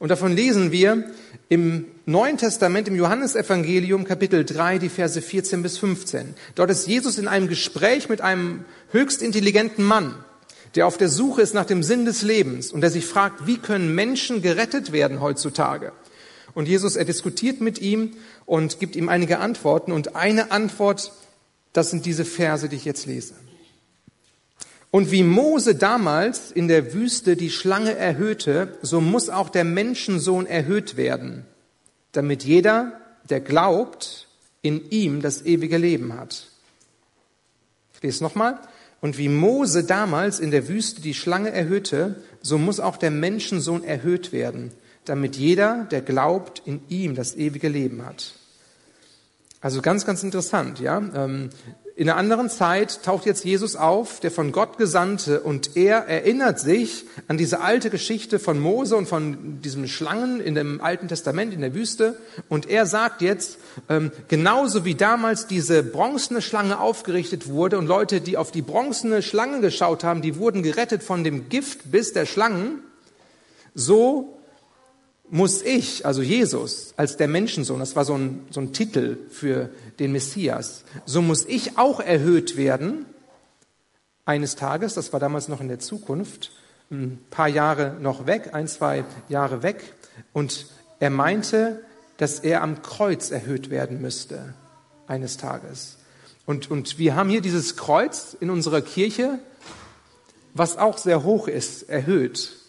Und 0.00 0.08
davon 0.08 0.34
lesen 0.34 0.72
wir 0.72 1.04
im 1.48 1.84
Neuen 2.04 2.36
Testament, 2.36 2.88
im 2.88 2.96
Johannesevangelium 2.96 4.02
Kapitel 4.02 4.44
3, 4.44 4.78
die 4.78 4.88
Verse 4.88 5.22
14 5.22 5.62
bis 5.62 5.78
15. 5.78 6.34
Dort 6.56 6.70
ist 6.70 6.88
Jesus 6.88 7.16
in 7.16 7.28
einem 7.28 7.46
Gespräch 7.46 8.08
mit 8.08 8.20
einem 8.20 8.64
höchst 8.90 9.22
intelligenten 9.22 9.84
Mann, 9.84 10.16
der 10.74 10.88
auf 10.88 10.98
der 10.98 11.08
Suche 11.08 11.42
ist 11.42 11.54
nach 11.54 11.66
dem 11.66 11.84
Sinn 11.84 12.06
des 12.06 12.22
Lebens 12.22 12.72
und 12.72 12.80
der 12.80 12.90
sich 12.90 13.06
fragt, 13.06 13.46
wie 13.46 13.58
können 13.58 13.94
Menschen 13.94 14.42
gerettet 14.42 14.90
werden 14.90 15.20
heutzutage? 15.20 15.92
Und 16.54 16.68
Jesus, 16.68 16.96
er 16.96 17.04
diskutiert 17.04 17.60
mit 17.60 17.80
ihm 17.80 18.12
und 18.46 18.78
gibt 18.78 18.96
ihm 18.96 19.08
einige 19.08 19.38
Antworten. 19.38 19.92
Und 19.92 20.16
eine 20.16 20.50
Antwort, 20.50 21.12
das 21.72 21.90
sind 21.90 22.04
diese 22.04 22.24
Verse, 22.24 22.68
die 22.68 22.76
ich 22.76 22.84
jetzt 22.84 23.06
lese. 23.06 23.34
Und 24.90 25.10
wie 25.10 25.22
Mose 25.22 25.74
damals 25.74 26.52
in 26.52 26.68
der 26.68 26.92
Wüste 26.92 27.34
die 27.34 27.50
Schlange 27.50 27.96
erhöhte, 27.96 28.76
so 28.82 29.00
muss 29.00 29.30
auch 29.30 29.48
der 29.48 29.64
Menschensohn 29.64 30.44
erhöht 30.44 30.98
werden, 30.98 31.46
damit 32.12 32.44
jeder, 32.44 33.00
der 33.30 33.40
glaubt, 33.40 34.28
in 34.60 34.90
ihm 34.90 35.22
das 35.22 35.46
ewige 35.46 35.78
Leben 35.78 36.12
hat. 36.12 36.48
Ich 37.94 38.02
lese 38.02 38.22
nochmal. 38.22 38.58
Und 39.00 39.16
wie 39.16 39.30
Mose 39.30 39.82
damals 39.82 40.38
in 40.38 40.50
der 40.50 40.68
Wüste 40.68 41.00
die 41.00 41.14
Schlange 41.14 41.50
erhöhte, 41.50 42.22
so 42.42 42.58
muss 42.58 42.78
auch 42.78 42.98
der 42.98 43.10
Menschensohn 43.10 43.82
erhöht 43.82 44.32
werden, 44.32 44.72
damit 45.04 45.36
jeder, 45.36 45.86
der 45.90 46.00
glaubt, 46.00 46.62
in 46.64 46.80
ihm 46.88 47.14
das 47.14 47.36
ewige 47.36 47.68
Leben 47.68 48.04
hat. 48.04 48.34
Also 49.60 49.80
ganz, 49.80 50.04
ganz 50.04 50.22
interessant, 50.22 50.80
ja. 50.80 51.00
Ähm, 51.14 51.50
in 51.94 52.08
einer 52.08 52.18
anderen 52.18 52.48
Zeit 52.48 53.02
taucht 53.02 53.26
jetzt 53.26 53.44
Jesus 53.44 53.76
auf, 53.76 54.18
der 54.18 54.30
von 54.30 54.50
Gott 54.50 54.78
Gesandte, 54.78 55.40
und 55.40 55.76
er 55.76 56.08
erinnert 56.08 56.58
sich 56.58 57.04
an 57.28 57.36
diese 57.36 57.60
alte 57.60 57.90
Geschichte 57.90 58.38
von 58.38 58.58
Mose 58.58 58.96
und 58.96 59.06
von 59.06 59.60
diesem 59.60 59.86
Schlangen 59.86 60.40
in 60.40 60.54
dem 60.54 60.80
Alten 60.80 61.06
Testament 61.06 61.52
in 61.52 61.60
der 61.60 61.74
Wüste. 61.74 62.16
Und 62.48 62.68
er 62.68 62.86
sagt 62.86 63.20
jetzt, 63.20 63.58
ähm, 63.90 64.10
genauso 64.28 64.86
wie 64.86 64.94
damals 64.94 65.46
diese 65.46 65.82
bronzene 65.82 66.40
Schlange 66.40 66.80
aufgerichtet 66.80 67.46
wurde 67.46 67.76
und 67.76 67.86
Leute, 67.86 68.22
die 68.22 68.38
auf 68.38 68.50
die 68.50 68.62
bronzene 68.62 69.22
Schlange 69.22 69.60
geschaut 69.60 70.02
haben, 70.02 70.22
die 70.22 70.38
wurden 70.38 70.62
gerettet 70.62 71.02
von 71.02 71.24
dem 71.24 71.50
Giftbiss 71.50 72.14
der 72.14 72.24
Schlangen, 72.24 72.80
so 73.74 74.38
muss 75.32 75.62
ich, 75.62 76.04
also 76.04 76.20
Jesus, 76.20 76.92
als 76.98 77.16
der 77.16 77.26
Menschensohn, 77.26 77.80
das 77.80 77.96
war 77.96 78.04
so 78.04 78.14
ein, 78.14 78.46
so 78.50 78.60
ein 78.60 78.74
Titel 78.74 79.16
für 79.30 79.70
den 79.98 80.12
Messias, 80.12 80.84
so 81.06 81.22
muss 81.22 81.46
ich 81.46 81.78
auch 81.78 82.00
erhöht 82.00 82.58
werden 82.58 83.06
eines 84.26 84.56
Tages, 84.56 84.92
das 84.92 85.14
war 85.14 85.20
damals 85.20 85.48
noch 85.48 85.62
in 85.62 85.68
der 85.68 85.78
Zukunft, 85.78 86.52
ein 86.90 87.18
paar 87.30 87.48
Jahre 87.48 87.96
noch 87.98 88.26
weg, 88.26 88.50
ein, 88.52 88.68
zwei 88.68 89.04
Jahre 89.30 89.62
weg. 89.62 89.94
Und 90.34 90.66
er 91.00 91.08
meinte, 91.08 91.82
dass 92.18 92.40
er 92.40 92.62
am 92.62 92.82
Kreuz 92.82 93.30
erhöht 93.30 93.70
werden 93.70 94.02
müsste 94.02 94.52
eines 95.06 95.38
Tages. 95.38 95.96
Und, 96.44 96.70
und 96.70 96.98
wir 96.98 97.16
haben 97.16 97.30
hier 97.30 97.40
dieses 97.40 97.78
Kreuz 97.78 98.36
in 98.38 98.50
unserer 98.50 98.82
Kirche, 98.82 99.38
was 100.52 100.76
auch 100.76 100.98
sehr 100.98 101.24
hoch 101.24 101.48
ist, 101.48 101.88
erhöht. 101.88 102.61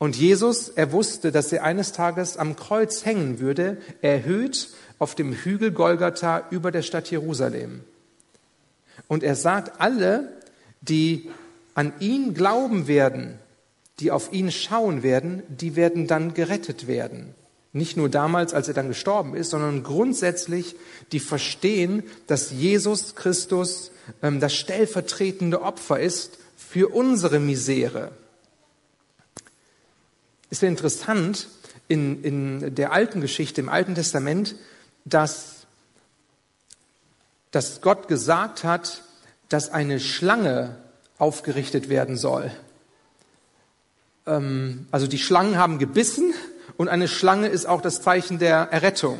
Und 0.00 0.16
Jesus, 0.16 0.70
er 0.70 0.92
wusste, 0.92 1.30
dass 1.30 1.52
er 1.52 1.62
eines 1.62 1.92
Tages 1.92 2.38
am 2.38 2.56
Kreuz 2.56 3.04
hängen 3.04 3.38
würde, 3.38 3.76
erhöht 4.00 4.70
auf 4.98 5.14
dem 5.14 5.34
Hügel 5.34 5.72
Golgatha 5.72 6.44
über 6.50 6.70
der 6.70 6.80
Stadt 6.80 7.10
Jerusalem. 7.10 7.82
Und 9.08 9.22
er 9.22 9.36
sagt, 9.36 9.78
alle, 9.78 10.32
die 10.80 11.28
an 11.74 11.92
ihn 12.00 12.32
glauben 12.32 12.86
werden, 12.88 13.38
die 13.98 14.10
auf 14.10 14.32
ihn 14.32 14.50
schauen 14.50 15.02
werden, 15.02 15.42
die 15.48 15.76
werden 15.76 16.06
dann 16.06 16.32
gerettet 16.32 16.86
werden. 16.86 17.34
Nicht 17.74 17.98
nur 17.98 18.08
damals, 18.08 18.54
als 18.54 18.68
er 18.68 18.74
dann 18.74 18.88
gestorben 18.88 19.34
ist, 19.34 19.50
sondern 19.50 19.82
grundsätzlich, 19.82 20.76
die 21.12 21.20
verstehen, 21.20 22.04
dass 22.26 22.52
Jesus 22.52 23.16
Christus 23.16 23.90
ähm, 24.22 24.40
das 24.40 24.54
stellvertretende 24.54 25.60
Opfer 25.60 26.00
ist 26.00 26.38
für 26.56 26.88
unsere 26.88 27.38
Misere 27.38 28.12
ist 30.50 30.62
interessant 30.62 31.48
in, 31.88 32.22
in 32.22 32.74
der 32.74 32.92
alten 32.92 33.20
Geschichte, 33.20 33.60
im 33.60 33.68
Alten 33.68 33.94
Testament, 33.94 34.54
dass, 35.04 35.66
dass 37.50 37.80
Gott 37.80 38.08
gesagt 38.08 38.64
hat, 38.64 39.02
dass 39.48 39.70
eine 39.70 39.98
Schlange 39.98 40.76
aufgerichtet 41.18 41.88
werden 41.88 42.16
soll. 42.16 42.50
Ähm, 44.26 44.86
also 44.90 45.06
die 45.06 45.18
Schlangen 45.18 45.56
haben 45.56 45.78
gebissen 45.78 46.34
und 46.76 46.88
eine 46.88 47.08
Schlange 47.08 47.48
ist 47.48 47.66
auch 47.66 47.80
das 47.80 48.02
Zeichen 48.02 48.38
der 48.38 48.68
Errettung. 48.70 49.18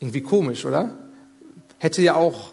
Irgendwie 0.00 0.22
komisch, 0.22 0.64
oder? 0.64 0.96
Hätte 1.78 2.02
ja 2.02 2.14
auch 2.14 2.52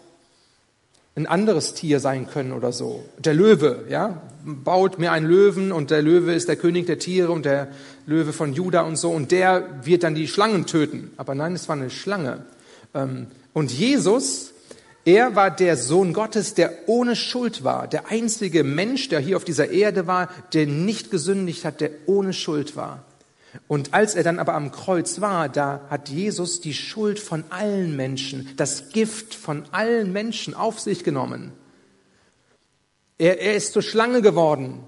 ein 1.18 1.26
anderes 1.26 1.74
Tier 1.74 2.00
sein 2.00 2.28
können 2.28 2.52
oder 2.52 2.72
so. 2.72 3.04
Der 3.18 3.34
Löwe, 3.34 3.84
ja, 3.88 4.22
baut 4.44 4.98
mir 4.98 5.12
einen 5.12 5.26
Löwen 5.26 5.72
und 5.72 5.90
der 5.90 6.00
Löwe 6.00 6.32
ist 6.32 6.48
der 6.48 6.56
König 6.56 6.86
der 6.86 6.98
Tiere 6.98 7.32
und 7.32 7.44
der 7.44 7.68
Löwe 8.06 8.32
von 8.32 8.54
Juda 8.54 8.82
und 8.82 8.96
so 8.96 9.10
und 9.10 9.32
der 9.32 9.80
wird 9.82 10.04
dann 10.04 10.14
die 10.14 10.28
Schlangen 10.28 10.66
töten. 10.66 11.10
Aber 11.16 11.34
nein, 11.34 11.54
es 11.54 11.68
war 11.68 11.76
eine 11.76 11.90
Schlange. 11.90 12.44
Ähm, 12.94 13.26
und 13.52 13.72
Jesus, 13.72 14.52
er 15.04 15.34
war 15.34 15.50
der 15.50 15.76
Sohn 15.76 16.12
Gottes, 16.12 16.54
der 16.54 16.72
ohne 16.86 17.16
Schuld 17.16 17.64
war, 17.64 17.88
der 17.88 18.10
einzige 18.10 18.62
Mensch, 18.62 19.08
der 19.08 19.18
hier 19.18 19.36
auf 19.36 19.44
dieser 19.44 19.70
Erde 19.70 20.06
war, 20.06 20.28
der 20.52 20.66
nicht 20.66 21.10
gesündigt 21.10 21.64
hat, 21.64 21.80
der 21.80 21.90
ohne 22.06 22.32
Schuld 22.32 22.76
war. 22.76 23.04
Und 23.66 23.94
als 23.94 24.14
er 24.14 24.22
dann 24.22 24.38
aber 24.38 24.54
am 24.54 24.72
Kreuz 24.72 25.20
war, 25.20 25.48
da 25.48 25.86
hat 25.90 26.08
Jesus 26.08 26.60
die 26.60 26.74
Schuld 26.74 27.18
von 27.18 27.44
allen 27.50 27.96
Menschen, 27.96 28.50
das 28.56 28.90
Gift 28.90 29.34
von 29.34 29.64
allen 29.72 30.12
Menschen 30.12 30.54
auf 30.54 30.80
sich 30.80 31.04
genommen. 31.04 31.52
Er, 33.18 33.40
er 33.40 33.54
ist 33.54 33.72
zur 33.72 33.82
Schlange 33.82 34.22
geworden. 34.22 34.80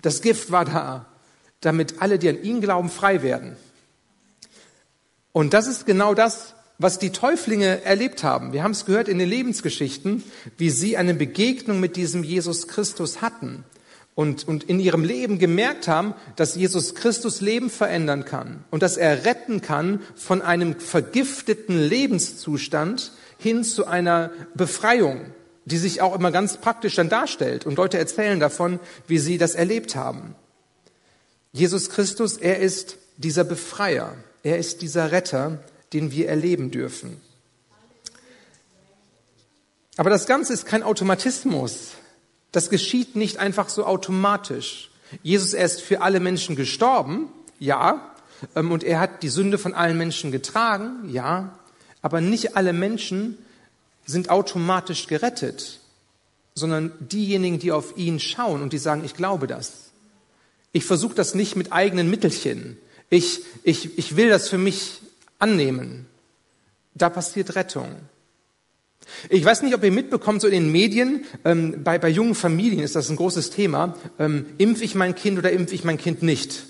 Das 0.00 0.22
Gift 0.22 0.50
war 0.50 0.64
da, 0.64 1.06
damit 1.60 2.00
alle, 2.00 2.18
die 2.18 2.28
an 2.28 2.42
ihn 2.42 2.60
glauben, 2.60 2.90
frei 2.90 3.22
werden. 3.22 3.56
Und 5.32 5.54
das 5.54 5.66
ist 5.66 5.86
genau 5.86 6.14
das, 6.14 6.54
was 6.78 6.98
die 6.98 7.10
Täuflinge 7.10 7.84
erlebt 7.84 8.22
haben. 8.22 8.52
Wir 8.52 8.62
haben 8.62 8.70
es 8.70 8.84
gehört 8.84 9.08
in 9.08 9.18
den 9.18 9.28
Lebensgeschichten, 9.28 10.22
wie 10.56 10.70
sie 10.70 10.96
eine 10.96 11.14
Begegnung 11.14 11.80
mit 11.80 11.96
diesem 11.96 12.22
Jesus 12.22 12.68
Christus 12.68 13.20
hatten 13.20 13.64
und, 14.18 14.48
und 14.48 14.64
in 14.64 14.80
ihrem 14.80 15.04
Leben 15.04 15.38
gemerkt 15.38 15.86
haben, 15.86 16.12
dass 16.34 16.56
Jesus 16.56 16.96
Christus 16.96 17.40
Leben 17.40 17.70
verändern 17.70 18.24
kann 18.24 18.64
und 18.72 18.82
dass 18.82 18.96
er 18.96 19.24
retten 19.24 19.62
kann 19.62 20.02
von 20.16 20.42
einem 20.42 20.80
vergifteten 20.80 21.78
Lebenszustand 21.78 23.12
hin 23.38 23.62
zu 23.62 23.86
einer 23.86 24.32
Befreiung, 24.54 25.26
die 25.66 25.78
sich 25.78 26.02
auch 26.02 26.16
immer 26.16 26.32
ganz 26.32 26.56
praktisch 26.56 26.96
dann 26.96 27.08
darstellt. 27.08 27.64
Und 27.64 27.76
Leute 27.76 27.96
erzählen 27.96 28.40
davon, 28.40 28.80
wie 29.06 29.20
sie 29.20 29.38
das 29.38 29.54
erlebt 29.54 29.94
haben. 29.94 30.34
Jesus 31.52 31.88
Christus, 31.88 32.38
er 32.38 32.58
ist 32.58 32.96
dieser 33.18 33.44
Befreier, 33.44 34.16
er 34.42 34.58
ist 34.58 34.82
dieser 34.82 35.12
Retter, 35.12 35.62
den 35.92 36.10
wir 36.10 36.28
erleben 36.28 36.72
dürfen. 36.72 37.20
Aber 39.96 40.10
das 40.10 40.26
Ganze 40.26 40.54
ist 40.54 40.66
kein 40.66 40.82
Automatismus. 40.82 41.92
Das 42.52 42.70
geschieht 42.70 43.16
nicht 43.16 43.38
einfach 43.38 43.68
so 43.68 43.84
automatisch. 43.84 44.90
Jesus 45.22 45.54
er 45.54 45.64
ist 45.64 45.80
für 45.82 46.02
alle 46.02 46.20
Menschen 46.20 46.56
gestorben, 46.56 47.28
ja, 47.58 48.14
ähm, 48.54 48.70
und 48.70 48.84
er 48.84 49.00
hat 49.00 49.22
die 49.22 49.28
Sünde 49.28 49.58
von 49.58 49.74
allen 49.74 49.98
Menschen 49.98 50.32
getragen, 50.32 51.08
ja, 51.10 51.58
Aber 52.00 52.20
nicht 52.20 52.56
alle 52.56 52.72
Menschen 52.72 53.38
sind 54.06 54.30
automatisch 54.30 55.06
gerettet, 55.06 55.80
sondern 56.54 56.92
diejenigen, 57.00 57.58
die 57.58 57.72
auf 57.72 57.96
ihn 57.96 58.20
schauen 58.20 58.62
und 58.62 58.72
die 58.72 58.78
sagen, 58.78 59.04
ich 59.04 59.14
glaube 59.14 59.46
das. 59.46 59.90
Ich 60.72 60.84
versuche 60.84 61.14
das 61.14 61.34
nicht 61.34 61.56
mit 61.56 61.72
eigenen 61.72 62.08
Mittelchen. 62.08 62.78
Ich, 63.10 63.40
ich, 63.62 63.98
ich 63.98 64.16
will 64.16 64.28
das 64.28 64.48
für 64.48 64.58
mich 64.58 65.00
annehmen. 65.38 66.06
Da 66.94 67.10
passiert 67.10 67.54
Rettung. 67.54 67.96
Ich 69.28 69.44
weiß 69.44 69.62
nicht, 69.62 69.74
ob 69.74 69.82
ihr 69.84 69.92
mitbekommt, 69.92 70.40
so 70.40 70.46
in 70.46 70.52
den 70.52 70.72
Medien, 70.72 71.24
ähm, 71.44 71.82
bei, 71.82 71.98
bei 71.98 72.08
jungen 72.08 72.34
Familien 72.34 72.82
ist 72.82 72.96
das 72.96 73.10
ein 73.10 73.16
großes 73.16 73.50
Thema. 73.50 73.94
Ähm, 74.18 74.46
impf 74.58 74.82
ich 74.82 74.94
mein 74.94 75.14
Kind 75.14 75.38
oder 75.38 75.50
impf 75.50 75.72
ich 75.72 75.84
mein 75.84 75.98
Kind 75.98 76.22
nicht? 76.22 76.64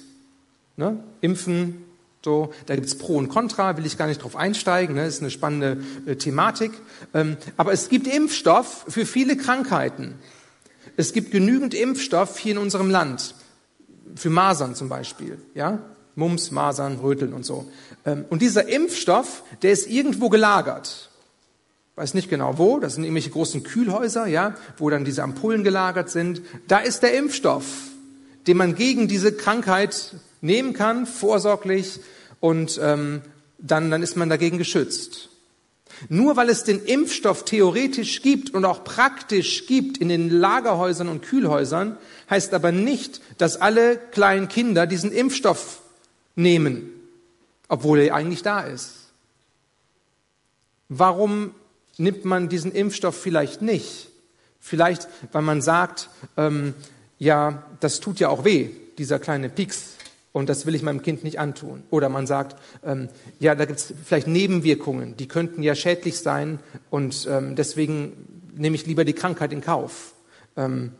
Ne? 0.76 1.02
Impfen, 1.20 1.84
so, 2.24 2.52
da 2.66 2.74
gibt's 2.74 2.96
Pro 2.96 3.16
und 3.16 3.28
Contra, 3.28 3.76
will 3.76 3.86
ich 3.86 3.96
gar 3.96 4.06
nicht 4.06 4.22
drauf 4.22 4.36
einsteigen, 4.36 4.96
ne? 4.96 5.06
ist 5.06 5.20
eine 5.20 5.30
spannende 5.30 5.78
äh, 6.06 6.16
Thematik. 6.16 6.72
Ähm, 7.14 7.36
aber 7.56 7.72
es 7.72 7.88
gibt 7.88 8.06
Impfstoff 8.06 8.86
für 8.88 9.06
viele 9.06 9.36
Krankheiten. 9.36 10.14
Es 10.96 11.12
gibt 11.12 11.30
genügend 11.30 11.74
Impfstoff 11.74 12.38
hier 12.38 12.52
in 12.52 12.58
unserem 12.58 12.90
Land. 12.90 13.34
Für 14.14 14.30
Masern 14.30 14.74
zum 14.74 14.88
Beispiel, 14.88 15.38
ja? 15.54 15.78
Mumps, 16.16 16.50
Masern, 16.50 16.96
Röteln 16.96 17.32
und 17.32 17.44
so. 17.44 17.70
Ähm, 18.04 18.24
und 18.28 18.42
dieser 18.42 18.68
Impfstoff, 18.68 19.44
der 19.62 19.70
ist 19.70 19.88
irgendwo 19.88 20.28
gelagert. 20.28 21.10
Weiß 21.98 22.14
nicht 22.14 22.30
genau 22.30 22.58
wo, 22.58 22.78
das 22.78 22.94
sind 22.94 23.02
irgendwelche 23.02 23.30
großen 23.30 23.64
Kühlhäuser, 23.64 24.28
ja, 24.28 24.54
wo 24.76 24.88
dann 24.88 25.04
diese 25.04 25.24
Ampullen 25.24 25.64
gelagert 25.64 26.10
sind. 26.10 26.42
Da 26.68 26.78
ist 26.78 27.02
der 27.02 27.18
Impfstoff, 27.18 27.64
den 28.46 28.56
man 28.56 28.76
gegen 28.76 29.08
diese 29.08 29.32
Krankheit 29.32 30.14
nehmen 30.40 30.74
kann, 30.74 31.06
vorsorglich, 31.06 31.98
und 32.38 32.78
ähm, 32.80 33.22
dann, 33.58 33.90
dann 33.90 34.04
ist 34.04 34.16
man 34.16 34.28
dagegen 34.28 34.58
geschützt. 34.58 35.28
Nur 36.08 36.36
weil 36.36 36.50
es 36.50 36.62
den 36.62 36.84
Impfstoff 36.84 37.44
theoretisch 37.44 38.22
gibt 38.22 38.54
und 38.54 38.64
auch 38.64 38.84
praktisch 38.84 39.66
gibt 39.66 39.98
in 39.98 40.08
den 40.08 40.30
Lagerhäusern 40.30 41.08
und 41.08 41.22
Kühlhäusern, 41.22 41.98
heißt 42.30 42.54
aber 42.54 42.70
nicht, 42.70 43.20
dass 43.38 43.60
alle 43.60 43.96
kleinen 43.96 44.46
Kinder 44.46 44.86
diesen 44.86 45.10
Impfstoff 45.10 45.82
nehmen, 46.36 46.92
obwohl 47.66 47.98
er 47.98 48.14
eigentlich 48.14 48.44
da 48.44 48.60
ist. 48.60 49.08
Warum 50.88 51.56
nimmt 51.98 52.24
man 52.24 52.48
diesen 52.48 52.72
Impfstoff 52.72 53.16
vielleicht 53.16 53.62
nicht? 53.62 54.08
Vielleicht, 54.60 55.08
weil 55.32 55.42
man 55.42 55.62
sagt, 55.62 56.10
ähm, 56.36 56.74
ja, 57.18 57.64
das 57.80 58.00
tut 58.00 58.20
ja 58.20 58.28
auch 58.28 58.44
weh, 58.44 58.70
dieser 58.98 59.18
kleine 59.18 59.48
Pieks, 59.48 59.94
und 60.32 60.48
das 60.48 60.66
will 60.66 60.74
ich 60.74 60.82
meinem 60.82 61.02
Kind 61.02 61.24
nicht 61.24 61.38
antun. 61.38 61.82
Oder 61.90 62.08
man 62.08 62.26
sagt, 62.26 62.56
ähm, 62.84 63.08
ja, 63.40 63.54
da 63.54 63.64
gibt 63.64 63.80
es 63.80 63.94
vielleicht 64.04 64.26
Nebenwirkungen, 64.26 65.16
die 65.16 65.26
könnten 65.26 65.62
ja 65.62 65.74
schädlich 65.74 66.18
sein 66.18 66.60
und 66.90 67.26
ähm, 67.30 67.56
deswegen 67.56 68.12
nehme 68.54 68.76
ich 68.76 68.86
lieber 68.86 69.04
die 69.04 69.14
Krankheit 69.14 69.52
in 69.52 69.60
Kauf. 69.60 70.14
Ähm, 70.56 70.92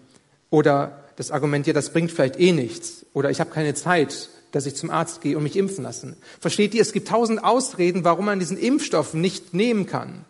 oder 0.51 1.05
das 1.17 1.31
Argument, 1.31 1.67
ja, 1.67 1.73
das 1.73 1.93
bringt 1.93 2.11
vielleicht 2.11 2.41
eh 2.41 2.53
nichts. 2.53 3.05
Oder 3.13 3.31
ich 3.31 3.41
habe 3.41 3.51
keine 3.51 3.75
Zeit, 3.75 4.29
dass 4.53 4.67
ich 4.67 4.77
zum 4.77 4.91
Arzt 4.91 5.21
gehe 5.21 5.37
und 5.37 5.43
mich 5.43 5.57
impfen 5.57 5.85
lassen. 5.85 6.17
Versteht 6.41 6.75
ihr, 6.75 6.83
es 6.83 6.93
gibt 6.93 7.09
tausend 7.09 7.45
Ausreden, 7.45 8.05
warum 8.05 8.25
man 8.25 8.39
diesen 8.39 8.59
Impfstoff 8.59 9.15
nicht 9.15 9.53
nehmen 9.53 9.87
kann. 9.87 10.25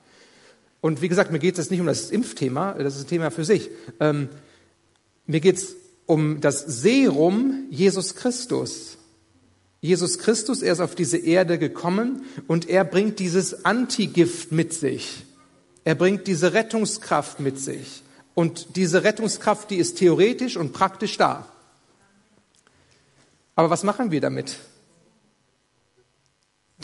Und 0.80 1.02
wie 1.02 1.08
gesagt, 1.08 1.32
mir 1.32 1.38
geht 1.38 1.58
es 1.58 1.70
nicht 1.70 1.80
um 1.80 1.86
das 1.86 2.10
Impfthema, 2.10 2.74
das 2.74 2.96
ist 2.96 3.04
ein 3.04 3.08
Thema 3.08 3.30
für 3.30 3.44
sich. 3.44 3.70
Ähm, 4.00 4.28
mir 5.26 5.40
geht 5.40 5.56
es 5.56 5.76
um 6.06 6.40
das 6.40 6.60
Serum 6.60 7.66
Jesus 7.70 8.14
Christus. 8.14 8.98
Jesus 9.80 10.18
Christus, 10.18 10.62
er 10.62 10.72
ist 10.72 10.80
auf 10.80 10.94
diese 10.94 11.18
Erde 11.18 11.58
gekommen 11.58 12.24
und 12.46 12.68
er 12.68 12.84
bringt 12.84 13.18
dieses 13.18 13.64
Antigift 13.64 14.50
mit 14.50 14.72
sich. 14.72 15.24
Er 15.84 15.94
bringt 15.94 16.26
diese 16.26 16.52
Rettungskraft 16.52 17.40
mit 17.40 17.58
sich. 17.58 18.02
Und 18.34 18.76
diese 18.76 19.04
Rettungskraft, 19.04 19.70
die 19.70 19.76
ist 19.76 19.98
theoretisch 19.98 20.56
und 20.56 20.72
praktisch 20.72 21.16
da. 21.16 21.48
Aber 23.54 23.70
was 23.70 23.82
machen 23.82 24.10
wir 24.10 24.20
damit? 24.20 24.56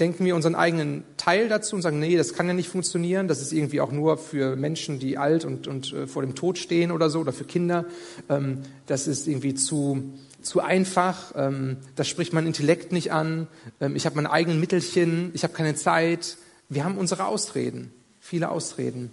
Denken 0.01 0.25
wir 0.25 0.35
unseren 0.35 0.57
eigenen 0.57 1.05
Teil 1.17 1.49
dazu 1.49 1.77
und 1.77 1.83
sagen, 1.83 2.01
nee, 2.01 2.17
das 2.17 2.35
kann 2.35 2.49
ja 2.49 2.53
nicht 2.53 2.69
funktionieren, 2.69 3.29
das 3.29 3.41
ist 3.41 3.53
irgendwie 3.53 3.81
auch 3.81 3.93
nur 3.93 4.19
für 4.19 4.57
Menschen, 4.57 4.99
die 4.99 5.19
alt 5.19 5.45
und, 5.45 5.69
und 5.69 5.93
äh, 5.93 6.07
vor 6.09 6.23
dem 6.23 6.35
Tod 6.35 6.59
stehen 6.59 6.91
oder 6.91 7.11
so, 7.11 7.21
oder 7.21 7.33
für 7.33 7.45
Kinder. 7.45 7.85
Ähm, 8.29 8.63
das 8.87 9.07
ist 9.07 9.29
irgendwie 9.29 9.55
zu, 9.55 10.15
zu 10.43 10.61
einfach, 10.61 11.33
ähm, 11.37 11.77
das 11.95 12.09
spricht 12.09 12.33
mein 12.33 12.47
Intellekt 12.47 12.91
nicht 12.91 13.13
an, 13.13 13.47
ähm, 13.81 13.95
ich 13.95 14.05
habe 14.05 14.17
meine 14.17 14.33
eigenen 14.33 14.59
Mittelchen, 14.59 15.31
ich 15.33 15.45
habe 15.45 15.55
keine 15.55 15.77
Zeit. 15.77 16.39
Wir 16.69 16.85
haben 16.85 16.99
unsere 16.99 17.27
Ausreden, 17.27 17.93
viele 18.19 18.51
Ausreden. 18.51 19.13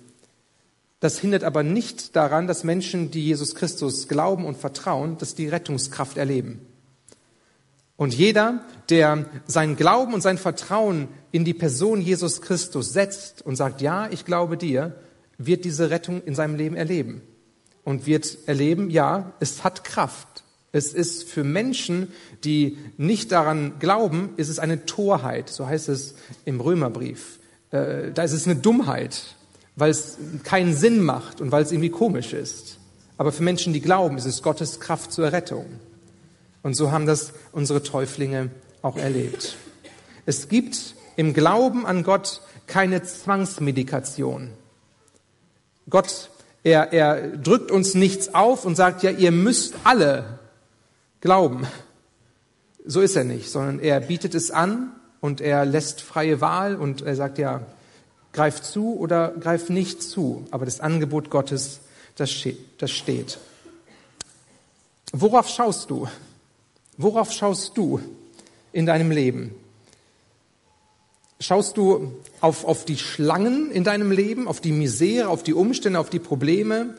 Das 1.00 1.20
hindert 1.20 1.44
aber 1.44 1.62
nicht 1.64 2.16
daran, 2.16 2.48
dass 2.48 2.64
Menschen, 2.64 3.12
die 3.12 3.26
Jesus 3.26 3.54
Christus 3.54 4.08
glauben 4.08 4.46
und 4.46 4.58
vertrauen, 4.58 5.18
dass 5.18 5.36
die 5.36 5.48
Rettungskraft 5.48 6.18
erleben. 6.18 6.62
Und 8.02 8.16
jeder, 8.16 8.62
der 8.90 9.28
sein 9.46 9.76
Glauben 9.76 10.16
und 10.16 10.22
sein 10.22 10.40
Vertrauen 10.40 11.08
in 11.32 11.46
die 11.46 11.54
Person 11.54 12.02
Jesus 12.02 12.42
Christus 12.42 12.94
setzt 12.94 13.46
und 13.46 13.58
sagt, 13.58 13.80
ja, 13.80 14.10
ich 14.10 14.26
glaube 14.26 14.58
dir, 14.58 14.96
wird 15.38 15.66
diese 15.66 15.92
Rettung 15.92 16.24
in 16.24 16.34
seinem 16.34 16.56
Leben 16.56 16.76
erleben. 16.76 17.22
Und 17.84 18.08
wird 18.08 18.40
erleben, 18.48 18.90
ja, 18.90 19.34
es 19.40 19.64
hat 19.64 19.84
Kraft. 19.84 20.44
Es 20.72 20.96
ist 20.96 21.30
für 21.30 21.44
Menschen, 21.44 22.08
die 22.44 22.80
nicht 22.98 23.32
daran 23.32 23.74
glauben, 23.78 24.32
ist 24.36 24.50
es 24.50 24.58
eine 24.58 24.88
Torheit. 24.88 25.50
So 25.50 25.68
heißt 25.68 25.88
es 25.88 26.16
im 26.44 26.60
Römerbrief. 26.60 27.38
Äh, 27.70 28.14
da 28.14 28.24
ist 28.24 28.34
es 28.34 28.48
eine 28.48 28.56
Dummheit, 28.56 29.36
weil 29.76 29.92
es 29.92 30.18
keinen 30.44 30.74
Sinn 30.74 31.04
macht 31.04 31.40
und 31.40 31.52
weil 31.52 31.62
es 31.62 31.72
irgendwie 31.72 31.92
komisch 31.92 32.34
ist. 32.34 32.80
Aber 33.20 33.32
für 33.32 33.44
Menschen, 33.44 33.74
die 33.74 33.82
glauben, 33.82 34.18
ist 34.18 34.26
es 34.26 34.42
Gottes 34.42 34.80
Kraft 34.80 35.12
zur 35.12 35.32
Rettung. 35.32 35.68
Und 36.64 36.76
so 36.76 36.92
haben 36.92 37.06
das 37.06 37.34
unsere 37.52 37.84
Täuflinge 37.84 38.50
auch 38.82 38.98
erlebt. 38.98 39.58
Es 40.26 40.50
gibt 40.50 40.96
im 41.16 41.34
Glauben 41.34 41.86
an 41.86 42.04
Gott 42.04 42.42
keine 42.68 43.04
Zwangsmedikation. 43.04 44.52
Gott, 45.90 46.30
er, 46.64 46.94
er 46.94 47.38
drückt 47.38 47.72
uns 47.72 47.96
nichts 47.96 48.34
auf 48.34 48.66
und 48.66 48.76
sagt, 48.76 49.04
ja, 49.04 49.12
ihr 49.12 49.32
müsst 49.32 49.76
alle 49.84 50.40
glauben. 51.20 51.68
So 52.86 53.02
ist 53.02 53.16
er 53.16 53.24
nicht, 53.24 53.50
sondern 53.50 53.80
er 53.80 54.00
bietet 54.00 54.36
es 54.36 54.52
an 54.52 54.92
und 55.20 55.42
er 55.42 55.66
lässt 55.66 56.02
freie 56.02 56.42
Wahl 56.42 56.76
und 56.76 57.02
er 57.02 57.16
sagt, 57.16 57.38
ja, 57.38 57.62
greif 58.34 58.62
zu 58.62 58.98
oder 58.98 59.30
greif 59.40 59.70
nicht 59.70 60.02
zu. 60.02 60.48
Aber 60.52 60.66
das 60.66 60.80
Angebot 60.80 61.30
Gottes, 61.30 61.82
das 62.16 62.32
steht. 62.32 63.40
Worauf 65.12 65.50
schaust 65.50 65.90
du? 65.90 66.08
Worauf 67.02 67.32
schaust 67.32 67.78
du 67.78 68.00
in 68.72 68.86
deinem 68.86 69.10
Leben? 69.10 69.56
Schaust 71.40 71.78
du 71.78 72.14
auf, 72.40 72.66
auf 72.66 72.86
die 72.86 72.98
Schlangen 72.98 73.72
in 73.72 73.84
deinem 73.84 74.12
Leben, 74.12 74.48
auf 74.48 74.62
die 74.62 74.72
Misere, 74.72 75.30
auf 75.30 75.42
die 75.42 75.56
Umstände, 75.56 76.00
auf 76.00 76.12
die 76.12 76.20
Probleme? 76.20 76.94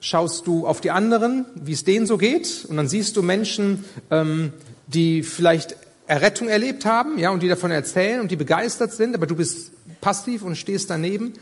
Schaust 0.00 0.46
du 0.46 0.66
auf 0.66 0.80
die 0.80 0.90
anderen, 0.90 1.44
wie 1.54 1.72
es 1.72 1.84
denen 1.84 2.06
so 2.06 2.16
geht? 2.16 2.64
Und 2.66 2.78
dann 2.78 2.88
siehst 2.88 3.16
du 3.16 3.22
Menschen, 3.22 3.84
ähm, 4.10 4.54
die 4.86 5.22
vielleicht 5.22 5.76
Errettung 6.06 6.48
erlebt 6.48 6.86
haben, 6.86 7.18
ja, 7.18 7.30
und 7.30 7.42
die 7.42 7.48
davon 7.48 7.70
erzählen 7.70 8.20
und 8.20 8.30
die 8.30 8.36
begeistert 8.36 8.92
sind, 8.92 9.14
aber 9.14 9.26
du 9.26 9.36
bist 9.36 9.72
passiv 10.00 10.42
und 10.42 10.56
stehst 10.56 10.88
daneben. 10.88 11.34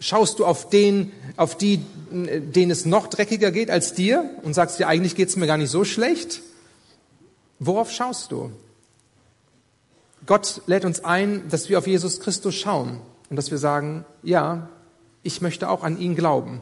Schaust 0.00 0.38
du 0.38 0.46
auf 0.46 0.70
den, 0.70 1.12
auf 1.36 1.56
die, 1.56 1.78
denen 2.10 2.70
es 2.70 2.84
noch 2.84 3.08
dreckiger 3.08 3.50
geht 3.50 3.70
als 3.70 3.94
dir 3.94 4.30
und 4.42 4.54
sagst 4.54 4.78
dir, 4.78 4.86
eigentlich 4.86 5.16
geht's 5.16 5.36
mir 5.36 5.46
gar 5.46 5.56
nicht 5.56 5.70
so 5.70 5.84
schlecht? 5.84 6.42
Worauf 7.58 7.90
schaust 7.90 8.30
du? 8.30 8.52
Gott 10.24 10.62
lädt 10.66 10.84
uns 10.84 11.04
ein, 11.04 11.48
dass 11.48 11.68
wir 11.68 11.78
auf 11.78 11.86
Jesus 11.86 12.20
Christus 12.20 12.54
schauen 12.54 13.00
und 13.28 13.36
dass 13.36 13.50
wir 13.50 13.58
sagen, 13.58 14.04
ja, 14.22 14.68
ich 15.22 15.40
möchte 15.40 15.68
auch 15.68 15.82
an 15.82 15.98
ihn 15.98 16.14
glauben. 16.14 16.60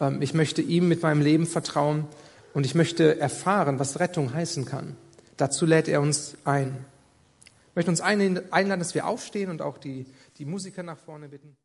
Ähm, 0.00 0.20
ich 0.20 0.34
möchte 0.34 0.62
ihm 0.62 0.88
mit 0.88 1.02
meinem 1.02 1.20
Leben 1.20 1.46
vertrauen 1.46 2.06
und 2.54 2.66
ich 2.66 2.74
möchte 2.74 3.20
erfahren, 3.20 3.78
was 3.78 4.00
Rettung 4.00 4.34
heißen 4.34 4.64
kann. 4.64 4.96
Dazu 5.36 5.66
lädt 5.66 5.88
er 5.88 6.00
uns 6.00 6.36
ein. 6.44 6.84
Ich 7.70 7.76
möchte 7.76 7.90
uns 7.90 8.00
einladen, 8.00 8.80
dass 8.80 8.94
wir 8.94 9.06
aufstehen 9.06 9.50
und 9.50 9.62
auch 9.62 9.78
die, 9.78 10.06
die 10.38 10.44
Musiker 10.44 10.82
nach 10.82 10.98
vorne 10.98 11.28
bitten. 11.28 11.56